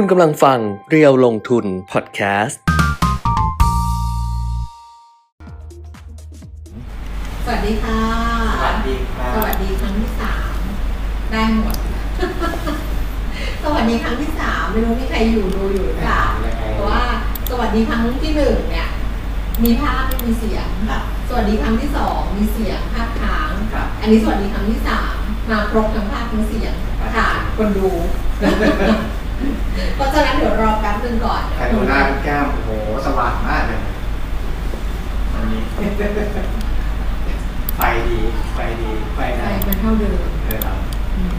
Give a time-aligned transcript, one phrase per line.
[0.00, 0.58] คุณกำลังฟัง
[0.90, 2.60] เรียวลงทุนพอดแคสต์
[7.44, 8.00] สวัสดีค่ะ
[8.60, 10.54] สวัสดีครัสบวัสดีครั้งที่สาม
[11.30, 11.76] ได้หมด
[13.62, 16.22] สวัสดีครั้งที่สามไม่รู้มีใครอยู่ดูอยู่หรือเปล่า
[16.74, 17.04] เพราะว่า
[17.50, 18.88] สวัสดีครั้งที่หนึ่งเนี่ย
[19.64, 25.14] มีภาพไม่มีเสียงครับสวัสดีครั้งที่สองมีเสียงภาพค้างครับอันนี้สวัสดีครั้งที่สาม
[25.50, 27.88] มาครบทั้งภาพทั้งเสียงครับค่ะคนดู
[29.96, 32.70] เพราะฉะนั้นเดี๋ยวรอแป๊บนึงก่อนแต่ดูหน้าคุณแก้มโอ้โห
[33.06, 33.80] สว่างมากเลย
[35.32, 35.60] วันนี้
[37.76, 38.18] ไฟดี
[38.54, 40.76] ไฟดีไฟใช่ได้มันเท่าเดิมเออครับ
[41.16, 41.30] อืม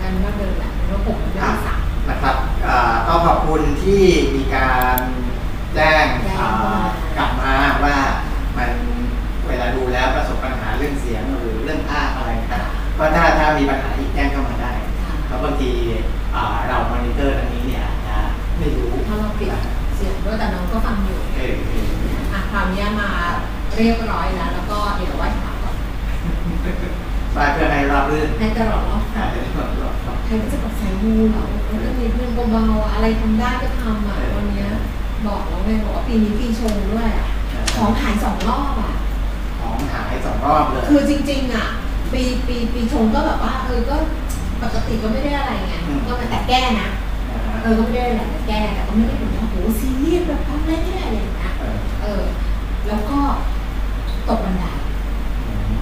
[0.00, 2.36] มันเท่าเดิมแหละมันก็หกมันก็สามนะครับ
[2.66, 4.04] อ่าต้องขอบคุณที่
[4.36, 4.98] มีการ
[5.74, 6.84] แจ้งแจ้งอ่า
[7.18, 7.96] กลับมาว่า
[8.56, 8.70] มัน
[9.48, 12.62] เวลาดูแล้วประสบปัญหาเรื่องเสียงหรือเรื่องภาพอะไรนะครับ
[12.98, 14.72] ก็ถ้าถ้ามีปัญหาอีกแจ้งเข้ามาได้
[15.26, 16.04] เพราะบางทีอ่า
[16.68, 18.16] เรามอนิเตอร์ตรงนี้เนี่ยอาจจะ
[18.58, 19.50] ไม่รู้ถ้าเราปิด
[19.96, 21.90] เสียงด้วยแต่น้องก็ฟังอยู่เออเออ
[22.32, 23.08] อะคราวนี้มา
[23.76, 25.76] เรียบร้อยแล้ว แล้วก็เดี๋ยวไหว้พระก่อน
[27.34, 29.94] ไปเพื่อให้ราบรื่นในตลอดรอบอาจจะได้แบบรอบ
[30.24, 34.68] ใครก็จะกับสายมูเหรอแล้วก็มีเพื่อนเบาๆอะไรทำได้ก็ทำอะวันเนี้ย
[35.26, 37.28] บอกแล้วไงบอกว่าปีนี้ปีชงด้วยอะ
[37.76, 38.94] ของหายสองรอบอะ
[39.60, 41.66] ของหายสองรอบเลยคือจริง ๆ อะ
[42.12, 43.96] ปีปีปีชงก็แบบว่าเออก็
[44.62, 45.74] ปกติก็ไม่ได้อะไรไง
[46.06, 46.88] ก็มาแต่แก้นะ
[47.62, 52.22] เออก็ไม่ได้อะไรแต่แก้แต่ก็ไม่ได้ถึงว่าโหซีเรียสแบบทำอะไรไม่ได้อะไรอย่างเงี้ยเออเออ
[52.88, 53.18] แล้วก็
[54.28, 54.64] ตกบันได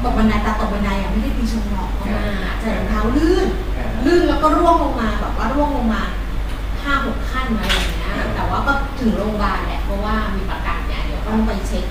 [0.04, 2.24] ตกบันไดแต่ตกบันไดอะไม่ได้ปีชงหรอกเอามา
[2.60, 3.46] ใส่รองเท้าลื่น
[4.06, 6.02] ลื่นแล้วก็ร่วงลงมาแบบว่าร่วงลงมา
[6.82, 11.84] ห้าหกขั้นอะไรอย่างเงี้ยแต่ว่าก็ถึงโรงพยาบาลแหละเพราะว่ามีประกันเนี่ยเดี๋ยวต้องไปเช็ค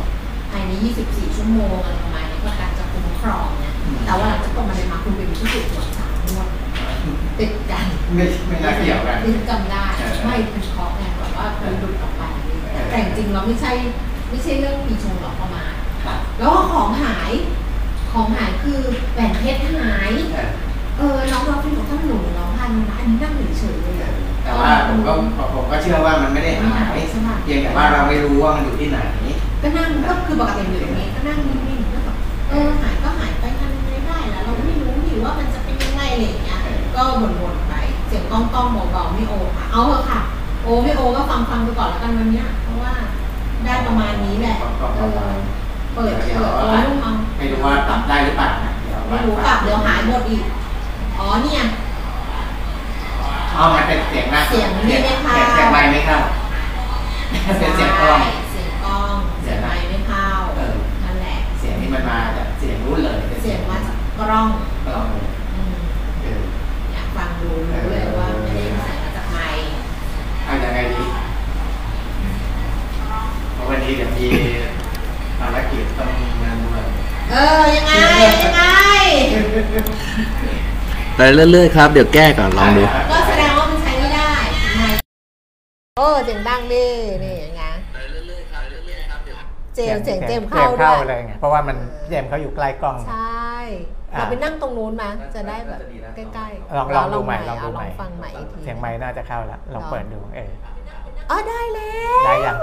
[0.51, 0.71] ภายใน
[1.05, 3.73] 24 ชั่วโมงอะไรประมาณนี้ประกันจะคุ้มครองเนี่ย
[4.05, 6.47] แต่ว่าหลังจากตกบันไดมาคุณเป็นผู้ถูกตรวจสามงวด
[7.39, 12.23] ติดกันไม่ไม่น่าเกี่ยวกันที่จำได้เออไม่เป็นเคราะห์ไงแบบว่าเคยหลุดออกไป
[12.89, 13.71] แต่จริงๆเราไม่ใช่
[14.29, 15.71] ไม่ใช่เรื่องปีชงหรอกประมาณ
[16.05, 17.31] ครับแล้วก็ของหาย
[18.11, 18.79] ของหายคือ
[19.13, 20.49] แหวนเพชรหาย เออ
[20.97, 24.11] เออน้องเราพี่บอกถ้าหนูร้องไห้นะอันนี้นั่งเฉยๆเลยอะ
[24.43, 25.11] แต่ว่าผมก็
[25.53, 28.99] ผมก็เชื่อว่ามันไม่ได้หายใช่ไหมเพียงแต่ว่าเราไม่รู้ว่ามันอยู่ที่ไหน
[29.61, 32.17] ก็นั่งก็คือปกติอยู่ตรงนี้ก็นั่งนิ่งๆก็แบบ
[32.49, 36.59] เออหายก็หายไปทำยังไงได้แล้วเราไม่รู้นี่ว่ามันจะเป็นยังไงอะไรอย่างเงี้ย
[36.97, 37.73] ก็บ่นๆไป
[38.07, 40.19] เสียงก้องก้องๆเบาๆไม่โอค่ะ เอาเถอะค่ะ
[40.63, 42.93] โอไม่โอก็ฟังฟังๆไปก่อนแล้วกันวันเนี้ยเพราะว่า
[43.65, 44.55] ได้ประมาณนี้แหละ
[44.95, 45.09] เออ
[45.93, 50.43] เปิดเปิดตัวลูกเอาไม่รู้ว่าปรับได้หรือเปล่านะเดี๋ยวไม่รู้กลับเดี๋ยวหายหมดอีก
[51.19, 51.61] อ๋อเนี่ย
[53.57, 56.19] อ๋อมันเป็นเสียงนะเสียงนี่ไม่เข้าเสียงเสียงไมค์ไม่เข้า
[57.59, 58.19] เป็นเสียงกล้อง
[58.51, 60.27] เสียงกล้องเสียงไมค์ไม่เข้า
[60.57, 64.47] เออนั่นแหละ เสียงนี้มันมาจากเสียงนู้นเลยป็นเสียงมาจากกล้อง
[64.85, 65.75] กล้องเลย อืม
[66.21, 66.41] เออ
[66.91, 69.67] อยาก ฟังดูรู้เลยว่าไม่ได้ใส่มาจากไมค์
[70.45, 71.03] เอายังไงดี
[73.53, 74.27] เพราะวันนี้เดี๋ยวมี
[75.39, 76.83] ภารกิจต้องมีงานด้วย
[77.31, 77.93] เออ ยังไง
[78.43, 78.61] ยังไง
[81.15, 84.31] ไปเรื่อยๆครับ เดี๋ยวแก้ก่อนลองดู ก็แสดงว่ามันใช้ไม่ได้
[84.77, 84.99] ไมค์
[85.97, 86.87] โอ้เสียงดังดิ
[87.23, 87.54] นี่ยังไง
[89.75, 91.77] เจมส์เสียงเจมส์เข้าเจมส์ด้เข้าวยเลยไงเพราะว่ามัน
[92.09, 93.49] เจมส์เขาอยู่ใกล้กล้องใช่
[94.13, 95.79] อะเราไปนั่งตรงนู้นมาจะได้แบบ
[96.15, 100.51] ใกล้ๆลองลองดูใหม่ลองเาดูใหม่ฟังใหม่อีกทีเสียงไม้น่าจะเข้าแล้วลองเปิดดูเออ
[101.29, 102.55] อ๋อได้แล้วได้ยัง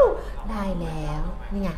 [0.50, 1.70] ได้แล้วนี่ไง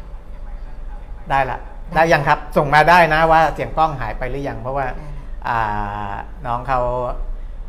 [1.31, 1.59] ได้ละ
[1.95, 5.15] ได้ยังครับส่งมาได้นะว่าเสียงกล้องหายไปหรือยังเพราะว่าได้ละ
[5.49, 6.15] อ่า
[6.47, 6.81] น้องเขา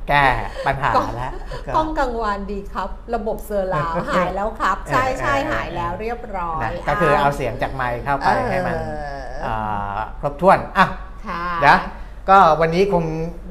[0.09, 0.25] แก้
[0.67, 1.31] ปัญหาแล้ว
[1.75, 8.79] กล้องกลางวันดีครับ ระบบเซอร์ราวหายแล้วครับ ใช่ใช่เออเออหายแล้วเรียบร้อยนะก็คือเอาเสียงจากไมค์เข้าไปให้มันเอ
[9.19, 10.87] ออ่าครบถ้วนอะ
[11.27, 11.79] ค่ะเดี๋ยว
[12.29, 13.03] ก็วันนี้คง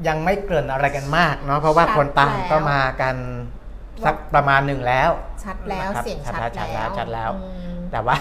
[0.07, 3.15] ยังไม่เกริ่นอะไรกันมากเนาะเพราะว่าชัดคนต่างแล้วก็มากัน
[4.05, 5.09] สักประมาณหนึ่งแล้ว
[5.43, 8.15] ชัดแล้วนะครับเสียงชัดชัดแล้แล้ววชัดแล้วอืม แต่ว่า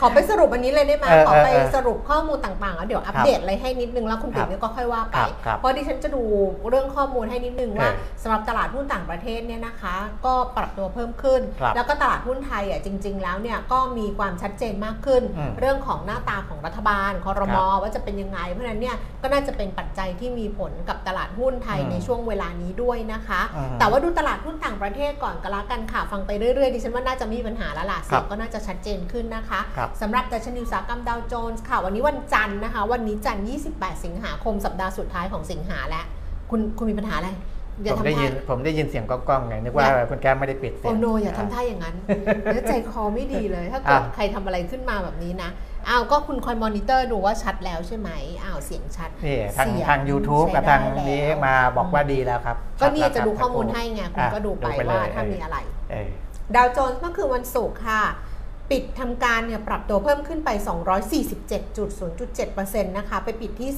[0.00, 6.22] ขอไปสรุปอันนี้เลยได้ไหมเออขอไปเออเออสรุปข้อมูลต่างๆแล้วเดี๋ยวอัปเดตอะไรให้นิดนึงแล้วคุณปิ๊กเนี่ยก็ค่อยว่าไป ครับครับเพราะดิฉันจะดู
[6.68, 9.94] เรื่องข้อมูลให้นิดนึงว่าเออสำหรับตลาดหุ้นต่างประเทศเนี่ยนะคะ
[10.26, 33.44] ก็ปรับตัวเพิ่มขึ้น ครับแล้วก็ตลาดหุ้นไทยอะจริง ๆ แล้วเนี่ยก็มีความชัดเจนมากขึ้น อืมเรื่องของหน้าตาของรัฐบาลคอรมครับว่าจะเป็นยังไง เพราะฉะนั้นเนี่ยก็น่าจะเป็นปัจจัยที่มีผลกับตลาดหุ้นไทยอืมในช่วงเวลานี้ด้วยนะคะ อืมแต่ว่าดูตลาดหุ้นต่างประเทศก่อนก็แล้วกันค่ะฟังไปเรื่อยๆดิฉันว่าน่าจะไมมีปัญหาแล้วล่ะเสียงก็น่าจะชัดเจนขึ้นนะคะครับสำหรับดัชนีอุตสาหกรรมดาวโจนส์ค่ะ วันนี้วันจันทร์นะคะ วันนี้จันทร์
[33.74, 36.04] 28 สิงหาคมสัปดาห์สุดท้ายของสิงหาแล้ว
[36.50, 37.30] คุณคุณมีปัญหาอะไร
[37.82, 41.96] อย่าผมทำได้ท่ายินผมได้ยินเสียงก้องๆไงนึกว่าอย่าคุณแก้มไม่ได้ปิดเสีโอยงโนอย่าทำท่าอย่างนั้น
[42.44, 45.50] เดี๋ยวใจคอไม่ดีเลย ถ้าเกิดอะ ใครทำอะไรขึ้นมาแบบนี้นะ
[45.88, 48.10] อ้าวก็คุณคอยมอนิเตอร์ดูว่าชัดแล้วใช่ไหม
[48.44, 55.56] อ้าวเสียงชัด นี่ทางเสียทาง YouTube ใช้กับทางได้นี้แล้วมาบอกว่าดีแล้วครับก็เนี่ยชัจะแล้วดูครับข้อมูลให้ไงคุณอะก็ดูไปเลยว่าถ้าเออมีอะไร
[55.90, 56.08] เออ
[56.54, 58.02] ดาวโจนส์เมื่อคืนวันศุกร์ค่ะ
[58.70, 60.50] ปิดทำการเนี่ยปรับตัวเพิ่มขึ้นไป
[61.68, 63.70] 247.0.7%นะคะ ไปปิดที่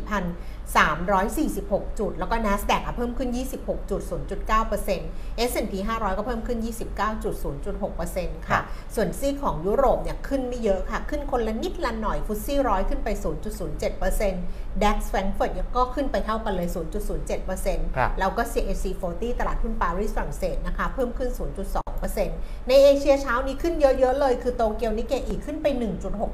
[0.00, 3.30] 34,000 34,346 จุด แล้วก็ NASDAQ อะเพิ่มขึ้น
[4.38, 6.58] 26.0.9% S&P 500 ก็เพิ่มขึ้น
[7.38, 8.60] 29.0.6%ค่ะ
[8.94, 13.08] ส่วนซีกของยุโรปเนี่ยขึ้นไม่เยอะค่ะ ขึ้นคนละนิดละหน่อยฟุตซี่ร้อยขึ้นไป
[13.76, 16.68] 0.07% DAX Frankfurt ก็ขึ้นไปเท่ากันเลย
[17.32, 21.30] 0.07%ครับแล้วก็ CAC 40 ตลาดหุ้นปารีสฝรั่งเศสนะคะ เพิ่มขึ้น
[21.94, 25.66] 0.2%ในเอเชียเช้านี้ขึ้นเยอะ ๆ เลย คือโตเกียวนิเกอีขึ้นไป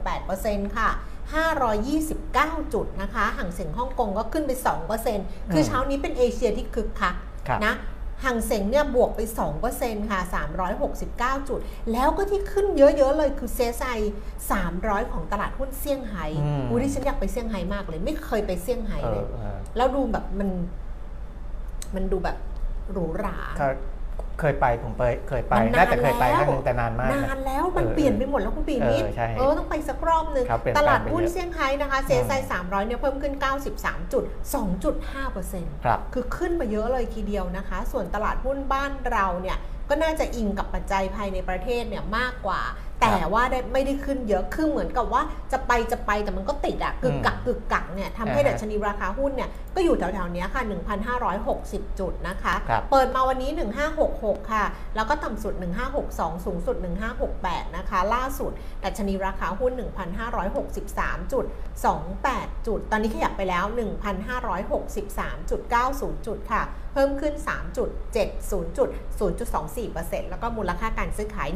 [0.05, 0.91] 1.68%ค่ะ
[1.25, 4.53] 529 จุดนะคะห่างเสียงฮ่องกงก็ขึ้นไป
[5.03, 7.15] 2%คือเช้านี้เป็นเอเชียที่คึกคัก
[7.49, 7.75] ครับนะ
[8.25, 9.21] ห่างเสียงเนี่ยบวกไป
[9.65, 10.21] 2%ค่ะ
[10.85, 11.61] 369 จุด
[11.93, 13.91] แล้วก็ที่ขึ้นเยอะ ๆ เลยคือเซซไอ
[14.53, 20.51] 300 ของตลาดหุ้นเซี่ยงไฮ้อืมอุ้ยดิฉันอยากไปเซี่ยงไฮ้มากเลย ไม่เคยไปเซี่ยงไฮ้เอเลอยเออแล้วดูแบบมัน
[21.95, 22.37] มันดูแบบ
[22.93, 23.69] หรูหราก็
[24.41, 33.35] เคยไปผมไปเคยไปมันนานน่าจะเคยไปคแล้วรั้งหนึงแต่นานมากนะนานแล้วมันเออเปลี่ยนไปหมดแล้วคุณปีนิดเออใช่เออต้องไปสักรอบหนึ่งครับเปลี่ยนตแปลงลาดไปหุ้นเยอะเซี่ยงไฮ้นะคะเซซไ300เนี่ยเพิ่มขึ้น
[33.75, 34.25] 93จุด
[34.79, 39.59] 2.5เปอร์เซ็นต์ครับคือขึ้นมาเยอะเลยทีเดียวนะคะ ส่วนตลาดหุ้นบ้านเราเนี่ย
[39.91, 42.61] ก็น่าจะอิงกับปัจจัยภายในประเทศเนี่ยมากกว่า
[43.05, 45.23] แต่ว่าได้ไม่ได้ขึ้นเยอะคือเหมือนกับว่า
[45.53, 50.63] จะไปจะไปแต่มันก็ติดอะกึกกักกึกกักเนี่ยทำให้อ่าฮะดัชนีราคาหุ้นเนี่ยก็อยู่แถวๆเนี้ยค่ะ
[51.31, 53.51] 1,560 จุดนะคะครับเปิดมาวันนี้
[54.01, 54.65] 1566 ค่ะ
[54.97, 55.55] แล้วก็ต่ำสุด
[56.01, 56.77] 1562 สูงสุด
[57.27, 58.53] 1568 นะคะ ล่าสุด
[58.85, 59.73] ดัชนีราคาหุ้น
[60.53, 61.45] 1,563 จุด
[62.05, 63.65] 28 จุด ตอนนี้ขยับไปแล้ว
[64.75, 65.51] 1,563.90
[66.27, 66.63] จุดค่ะ
[66.95, 67.35] เพิ่มขึ้น
[67.67, 68.89] 3.70จุด
[69.21, 71.49] 0.24%แล้วก็มูลค่าการซื้อขาย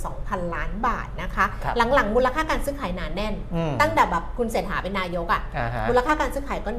[0.00, 6.70] 12,000 ล้านบาทนะคะครับหลังๆ มูลค่าการซื้อขายหนาแน่นอืมตั้งแต่แบบคุณเศรษฐาเป็นนายกอะอ่าฮะมูลค่าการซื้อขายก็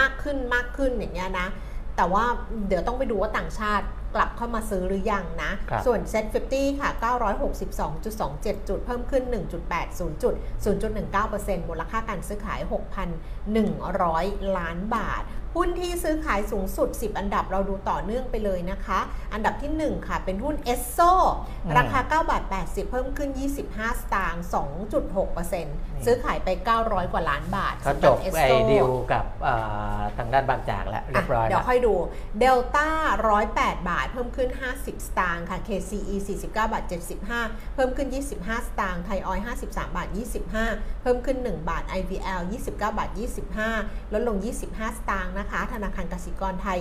[0.00, 1.48] มากขึ้นมากขึ้นอย่างเงี้ยนะ
[1.96, 2.24] แต่ว่า
[2.68, 6.90] เดี๋ยวต้องไปดูว่าต่างชาติกลับเข้ามาซื้อหรือยังนะครับส่วน Set 50 ค่ะ
[7.60, 9.22] 962.27 จุด เพิ่มขึ้น
[9.72, 10.34] 1.80 จุด
[11.06, 12.60] 0.19%มูลค่าการซื้อขาย
[13.38, 15.22] 6,100 ล้านบาท
[15.56, 19.00] หุ้นที่ซื้อขายสูงสุด 10 อันดับเราดูต่อเนื่องไปเลยนะคะ
[19.32, 21.12] อันดับที่ 1 ค่ะ เป็นหุ้น e s s o
[21.64, 23.30] อืมราคา9บาท80 เพิ่มขึ้น
[23.64, 24.44] 25 สตางค์
[25.24, 26.48] 2.6%ซื้อขายไป
[26.80, 29.54] 900 กว่าล้านบาทเขาสำหจรับไอ้ Esso ดีลกับเอ่
[29.98, 31.94] อทางด้านบางจากแล้วเรียบร้อยเดี๋แล้ยววค่อยดู
[32.40, 32.88] เดลต้า
[33.38, 34.48] 108 บาท เพิ่มขึ้น
[34.78, 36.84] 50 สตางค์ค่ะ KCE 49 บาท
[37.28, 38.08] 75 เพิ่มขึ้น
[38.38, 40.08] 25 สตางค์ไทยออย53 บาท
[40.54, 43.10] 25 เพิ่มขึ้น 1 บาท IVL 29 บาท
[43.60, 46.78] 25 ลดลง 25 สตางค์นะคะ ธนาคารกสิกรไทย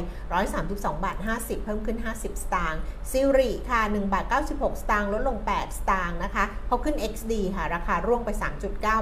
[0.51, 2.81] 132 บาท 50 เพิ่มขึ้น 50 สตางค์
[3.11, 8.29] ซิริค่ะ 1 บาท 96 สตางค์ลดลง 8 สตางค์นะคะพอขึ้น XD ค่ะ ราคาร่วงไป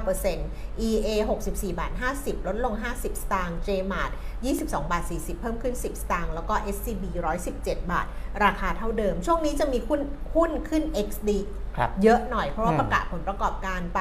[0.08, 1.08] 3.9% EA
[1.46, 4.10] 64 บาท 50 ลดลง 50 สตางค์ JMart
[4.50, 7.04] 22 บาท 40 เพิ่มขึ้น 10 สตางค์แล้วก็ SCB
[7.46, 8.06] 117 บาท
[8.44, 10.00] ราคาเท่าเดิม ช่วงนี้จะมีหุ้น
[10.34, 11.30] หุ้นขึ้น XD
[11.76, 14.00] ครับเยอะหน่อยเพราะว่าอืมประกาศผลประกอบการไป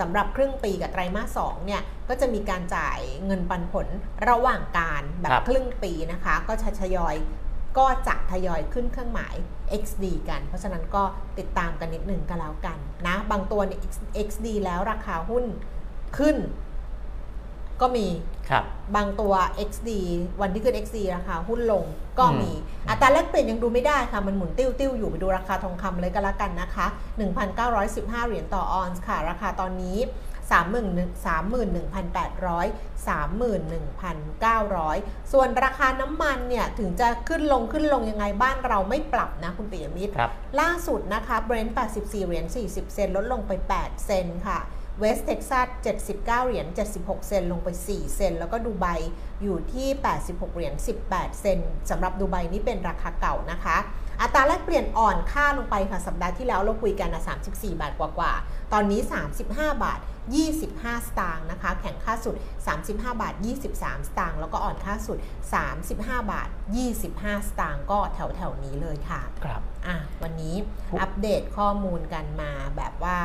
[0.00, 3.86] สำหรับครึ่งปีกับไตรมาส2เนี่ยก็จะมีการจ่ายเงินปันผล
[4.28, 7.14] ระหว่างการแบครับบครึ่งปีนะคะ ก็จะทยอย
[7.78, 9.34] ก็จะทยอยขึ้นเครื่องหมาย
[9.82, 11.02] XD กัน เพราะฉะนั้นก็
[11.38, 13.80] ติดตามกันนิดหนึ่งก็แล้วกันนะ บางตัวเนี่ย
[14.26, 15.44] XD แล้วราคาหุ้น
[16.18, 16.36] ขึ้น
[17.80, 18.06] ก็มี
[18.50, 18.64] ครับ
[18.96, 19.34] บางตัว
[19.70, 19.90] XD
[20.40, 21.84] วันที่ขึ้น XD ราคาหุ้นลง
[22.18, 26.86] ก็มีอืมอัตราแลกเปลี่ยนยังดูไม่ได้ค่ะ มันหมุนติ้วติ้วๆอยู่ไปดูราคาทองคำเลยก็แล้วกันนะคะ
[27.56, 29.98] 1,915 เหรียญต่อออนซ์ค่ะ ราคาตอนนี้
[30.50, 40.30] 31,800 31,900 ส่วนราคาน้ำมันเนี่ย ถึงจะขึ้นลงขึ้นลงยังไงบ้านเราไม่ปรับนะคุณปิยมิตรครับ
[40.60, 44.58] ล่าสุดนะคะ Brent 84 เหรียญ40 เซนต์ลดลงไป 8 เซนต์ค่ะ
[44.98, 45.68] West Texas
[46.02, 48.86] 79 เหรียญ 76 เซนต์ลงไป 4 เซนต์ แล้วก็ดูไบ
[49.42, 49.88] อยู่ที่
[50.22, 50.74] 86 เหรียญ
[51.08, 51.58] 18 เซนต์
[51.90, 53.76] สำหรับดูไบนี่เป็นราคาเก่านะคะ
[54.22, 59.00] อัตราแลกเปลี่ยนอ่อนค่าลงไปค่ะ สัปดาห์ที่แล้วเราคุยกันนะ34 บาทกว่าๆ ตอนนี้
[59.42, 59.98] 35 บาท
[60.34, 62.34] 25 สตางค์นะคะ แข็งค่าสุด
[62.72, 63.34] 35 บาท
[63.70, 65.18] 23 สตางค์แล้วก็อ่อนค่าสุด
[65.74, 65.90] 35
[66.32, 66.48] บาท
[66.98, 70.56] 25 สตางค์ก็แถวแถวๆนี้เลยค่ะ ครับ อะ วันนี้
[70.88, 73.16] ครับอัปเดตข้อมูลกันมาแบบว่า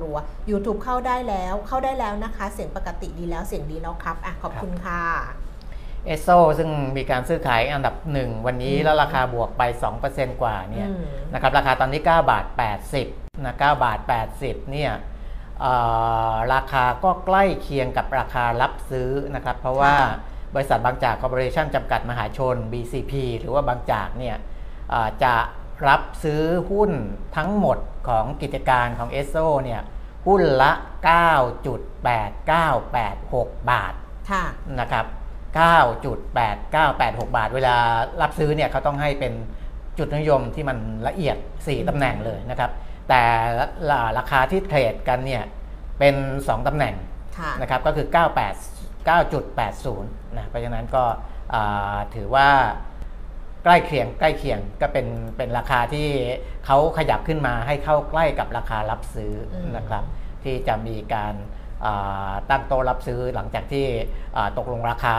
[0.00, 5.02] รัวๆ YouTube เข้าได้แล้วเข้าได้แล้วนะคะ เสียงปกติดีแล้วเสียงดีแล้วครับ อะ ขอบคุณค่ะ
[6.06, 9.62] เอสโซซึ่งมีการซื้อขายอันดับหนึ่งวันนี้อืมแล้วราคาบวกไป
[10.02, 12.44] 2%กว่าเนี่ยอืมนะครับราคาตอนนี้ 9 บาท
[12.94, 13.98] 80นะ9บาท
[14.34, 15.15] 80เนี่ยเอ่อ
[16.54, 20.10] ราคาก็ใกล้เคียงกับราคารับซื้อนะครับ เพราะว่าค่ะ
[20.54, 24.36] บริษัทบางจากคอร์ปอเรชั่นจำกัดมหาชน BCP หรือว่าบางจากเนี่ย
[24.90, 25.34] เอ่อจะ
[25.88, 26.92] รับซื้อหุ้น
[27.36, 29.80] ทั้งหมดของกิจการของเอสโซเนี่ย
[30.26, 30.72] หุ้นละ
[31.86, 33.94] 9.8986 บาท
[34.30, 34.44] ค่ะ
[34.80, 35.06] นะครับ
[35.60, 37.76] 9.8986 บาท เวลา
[38.22, 39.32] รับซื้อเนี่ยเขาต้องให้เป็น
[39.98, 42.70] จุดนิยมที่มันละเอียด 4ตำแหน่งเลยนะครับ
[43.08, 43.24] แต่
[44.18, 45.44] ราคาที่เทรดกันเนี่ย
[45.98, 46.94] เป็น 2 ตำแหน่ง
[47.38, 50.02] ค่ะนะครับก็คือ 98 9.80
[50.36, 51.04] นะเพราะฉะนั้นก็
[51.54, 52.48] อ่าถือว่า
[53.64, 56.08] ใกล้เคียงใกล้เคียงก็เป็นเป็นราคาที่
[56.66, 60.04] เขาขยับขึ้นมาให้เข้าใกล้กับราคารับซื้ออมนะครับ
[60.44, 61.34] ที่จะมีการ
[61.84, 63.86] อ่าตั้งโต๊ะรับซื้อหลังจากที่
[64.36, 65.16] อ่าตกลงราคา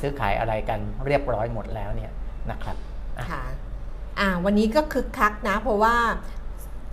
[0.00, 2.12] ซื้อขายอะไรกันเรียบร้อยหมดแล้วเนี่ย
[2.50, 2.76] นะครับ
[3.18, 3.44] อะค่ะ
[4.18, 5.96] อ่าวันนี้ก็คึกคักนะ เพราะว่า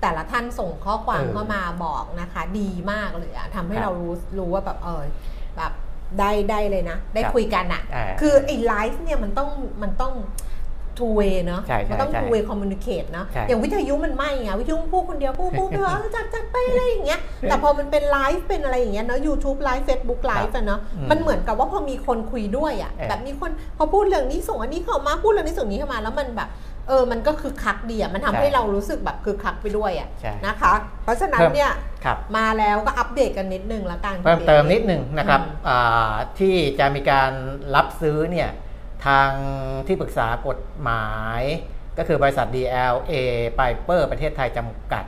[0.03, 5.03] แต่ละท่านส่งข้อความเออเข้ามาบอกนะคะ ดีมากเลยอะทำให้ครับเรารู้รู้ว่าแบบเออ
[5.57, 5.71] แบบ
[6.19, 9.49] ได้ได้เลยนะ ได้ครับคุยกันอะอ่าคือไอ้ไลฟ์เนี่ยมันต้อง
[9.81, 10.13] มันต้อง
[10.99, 17.19] two way เนอะใช่ใช่มัต้องใช่ two way communicate เนอะใช่อย่างวิทยุมันไม่ไงวิทยุพูดคนเดียวพูดพูดไปเถอะเออจัดจัดไปอะไรอย่างเงี้ย
[17.49, 26.49] แต่พอมันเป็นไลฟ์เป็นอะไรอย่างเงี้ยเนาะ YouTube ไลฟ์ Facebook ไลฟ์อะเนาะอืมมันเหมือนกับว่าพอมีคนคุยด้วยอะเออแบบมีคนพอพูดเรื่องนี้ส่งอันนี้เข้ามาพูดเรื่องนี้ส่งนี้เข้ามาแล้วมันแบบ
[26.87, 30.73] เออมันก็คือคักดีอะมันทำให้เรารู้สึกแบบคือคักไปด้วยอะใช่นะคะ
[31.03, 31.71] เพราะฉะนั้นเพิ่มเนี่ย
[32.05, 37.31] ครับมาแล้วก็อัปเดตกันนิดนึงละกันเพิ่มเติมนิดหนึ่งนะครับอืมอ่าที่จะมีการ
[37.75, 38.49] รับซื้อเนี่ย
[39.05, 39.29] ทาง
[39.87, 41.07] ที่ปรึกษากฎหมา
[41.39, 41.41] ย
[41.97, 43.13] ก็คือบริษัท DLA
[43.57, 45.05] Piper ประเทศไทยจำกัด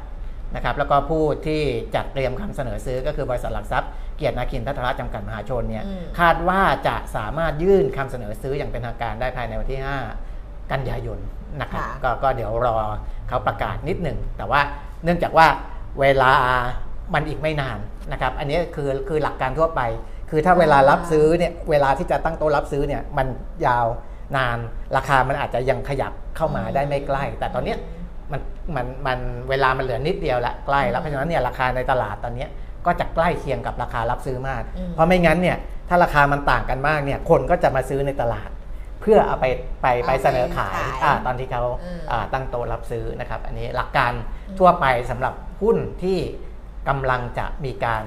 [0.56, 1.62] นะครับแล้วก็ผู้ที่
[1.96, 10.35] จัดเตรียมคำเสนอซื้อก็คือบริษัทหลักทรัพย์เกียรตินาคินทัตระจำกัดมหาชนเนี่ยอืมคาดว่าจะสามารถยื่นคำเสนอซื้ออย่างเป็นทางการได้ภายในวันที่ 5
[10.72, 11.20] กันยายน
[11.62, 12.76] นะครับค่ะก็ก็เดี๋ยวรอ
[13.28, 14.62] เขาประกาศนิดหนึ่ง แต่ว่า
[15.04, 15.48] เนื่องจากว่า
[16.00, 16.32] เวลา
[17.14, 17.80] มันอีกไม่นาน
[18.12, 19.82] นะครับ อันนี้คือคือหลักการทั่วไป
[20.30, 23.28] คือถ้าเวลารับซื้อเนี่ยเวลาที่จะตั้งโต๊ะรับซื้อเนี่ยมัน
[23.66, 23.86] ยาว
[24.38, 24.58] นาน
[24.96, 27.78] ราคามันอาจจะยังขยับเข้ามาได้ไม่ใกล้ แต่ตอนเนี้ย
[28.32, 28.42] มัน
[28.76, 29.20] มันมัน
[29.50, 32.50] เวลามันเหลือนิดเดียวละใกล้แล้วเพราะฉะนั้นเนี่ยราคาในตลาดตอนเนี้ย
[32.86, 35.58] ก็จะใกล้เคียงกับราคารับซื้อมากอืมเพราะไม่งั้นเนี่ย
[35.90, 39.46] ถ้าราคามันต่างกันมากเนี่ยคนก็จะมาซื้อในตลาดเพื่อเอาไป
[39.82, 44.12] ไปไปเสนอขายเอาไปขายอ่าตอนที่เขาอืมอ่าตั้งโต๊ะรับซื้อนะครับ อันนี้หลักการ
[44.60, 46.20] ทั่วไปสำหรับหุ้นที่
[46.90, 48.04] กำลังจะมีการ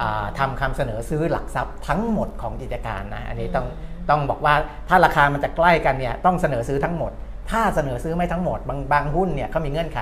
[0.00, 3.66] อ่าทำคำเสนอซื้อหลักทรัพย์ทั้งหมดของกิจการนะอันนี้ต้อง
[4.10, 4.54] ต้องบอกว่า
[4.88, 7.12] ถ้าราคามันจะใกล้กันเนี่ยต้องเสนอซื้อทั้งหมด
[7.50, 10.00] ถ้าเสนอซื้อไม่ทั้งหมด บางบางหุ้นเนี่ยเขามีเงื่อนไข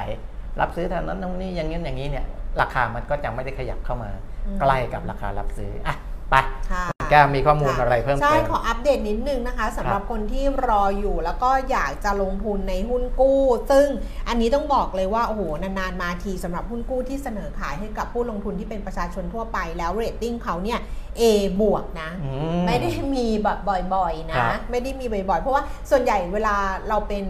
[0.60, 2.24] รับซื้อเท่านั้นตรงนี้อย่างนี้อย่างนี้เนี่ย
[2.60, 4.10] ราคามันก็จะไม่ได้ขยับเข้ามา
[4.46, 5.94] อืมใกล้กับราคารับซื้ออะ
[6.30, 6.34] ไป
[6.70, 13.86] ค่ะ แก้วมีข้อมูลอะไรเพิ่มใช่เติมขออัปเดตนิดนึงนะคะสำหรับครับคนที่รออยู่แล้วก็อยากจะลงทุนในหุ้นกู้ ซึ่ง
[14.28, 20.78] อันนี้ต้องบอกเลยว่า โอ้โห นานๆ มาทีสำหรับหุ้นกู้ที่เสนอขายให้กับผู้ลงทุนที่เป็นประชาชนทั่วไปแล้วเรตติ้งเขาเนี่ย
[21.20, 21.22] A
[21.60, 22.30] บวกนะอื
[22.66, 23.58] ไม่ได้มีแบบ
[23.94, 26.54] บ่อยๆนะครับไม่ได้มีบ่อยๆ เพราะว่าส่วนใหญ่เวลา
[26.88, 27.24] เราเป็น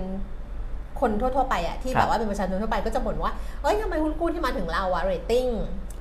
[1.01, 3.33] คนทั่วๆไปอะที่ครับแบบว่าเป็นประชาชนทั่วไปก็จะบ่นว่า
[3.63, 5.47] เอ้ยทำไมหุ้นกู้ที่มาถึงเราอะเรตติ้ง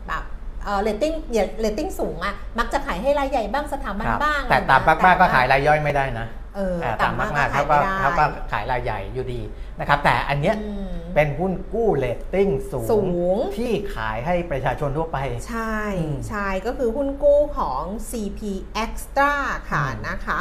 [0.08, 0.24] แบบ
[0.66, 1.14] เออเรตติ้ง
[1.62, 9.42] เรตติ้งสูงอะมักจะขายให้รายใหญ่บ้างสถาบันครับบ้างแต่อะไรตามอย่งเงี้มากๆก็แต่ว่ขายรายย่อยไม่ได้นะเอออ่าต่ำตามมากมากๆก็เขาขายก็ไม่ได้เขาก็ขายรายใหญ่อยู่ดี
[9.80, 13.02] นะครับแต่อันเนี้ยอืมเป็นหุ้นกู้เรตติ้งสูสู
[13.36, 15.18] งที่ขายให้ประชาชนทั่วไป
[15.50, 18.40] ใช่อืมใช่ก็คือหุ้นกู้ของ CP
[18.84, 19.34] Extra
[19.72, 20.40] ค่ะอืมนะคะ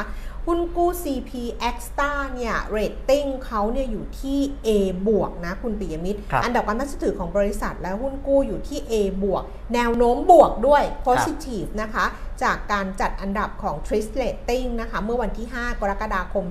[0.51, 1.31] หุ้นกู้ CP
[1.71, 4.69] Extra เนี่ยเรตติ้งเขาเนี่ยอยู่ที่ A
[5.09, 12.05] บวกนะคุณปิยมิตรครับอันดับการน่าเชื่อถือของบริษัทและหุ้นกู้อยู่ที่ A บวกแนวโน้มบวกด้วย positive นะคะ
[12.43, 16.45] จากการจัดอันดับของ t r i s Rating นะคะ เมื่อวันที่ 5 กรกฎาคม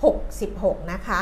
[0.00, 1.18] 2566 นะคะ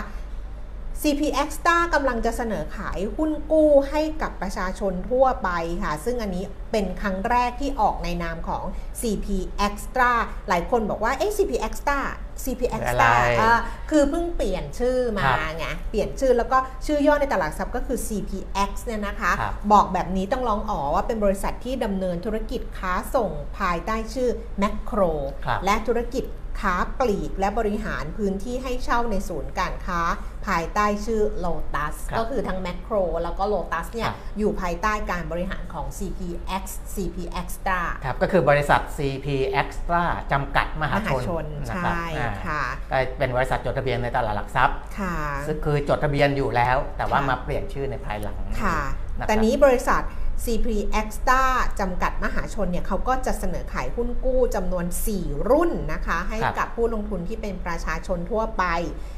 [1.03, 5.51] CP Extra กำลังจะเสนอขายหุ้นกู้ให้กับประชาชนทั่วไป
[5.83, 8.65] ค่ะ ซึ่งอันนี้เป็นครั้งแรกที่ออกในนามของ
[9.01, 9.27] CP
[9.67, 10.11] Extra
[10.49, 11.99] หลายคนบอกว่าเอ๊ะ CP Extra
[12.45, 13.53] CP อะไร Extra อ่า
[13.91, 24.29] คือเพิ่งเปลี่ยนชื่อมาครับไง เปลี่ยนชื่อแล้วก็ชื่อย่อในตลาดทรัพย์ก็คือ CPX เนี่ยนะคะครับบอกแบบนี้ต้องร้องอ๋อว่าเป็นบริษัทที่ดำเนินธุรกิจค้าส่งภายใต้ชื่อ
[24.63, 25.13] Macro
[25.47, 26.25] ครับและธุรกิจ
[26.61, 30.01] ค้าปลีกและบริหารพื้นที่ให้เช่าในศูนย์การค้า
[30.47, 36.65] ภายใต้ชื่อ Lotus ครับก็คือทั้ง Macro แล้วก็ Lotus เนี่คยรับอยู่ภายใต้การบริหารของ CPX
[36.95, 39.27] CP Extra ครับก็คือบริษัท CP
[39.63, 40.03] Extra
[40.33, 45.17] จำกัดมหามชหานชนนะครับใช่อ่าค่ะก็เป็นบริษัทจดทะเบียนในตลาดหลักทรัพย์ค่ะ
[45.47, 48.81] ซึ่งคือจดทะเบียนอยู่แล้ว แต่ว่าค่ะมาเปลี่ยนชื่อในภายหลังค่ะ
[49.19, 50.03] นะครับแต่นี้บริษัท
[50.45, 50.67] CP
[51.01, 51.43] Extra
[51.81, 58.65] จำกัดมหาชนเนี่ยเขาก็จะเสนอขายหุ้นกู้จำนวน 4 รุ่นนะคะ ให้กับผู้ลงทุนที่เป็นประชาชนทั่วไป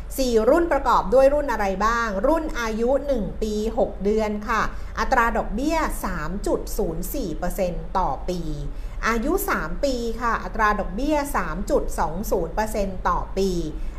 [0.00, 4.62] 4 รุ่นประกอบด้วยรุ่นอะไรบ้าง รุ่นอายุ 1 ปี 6 เดือนค่ะ
[4.98, 5.76] อัตราดอกเบี้ย
[6.86, 8.40] 3.04%ต่อปี
[9.08, 11.16] อายุ 3 ปีค่ะ อัตราดอกเบี้ย
[11.92, 13.50] 3.20%ต่อปี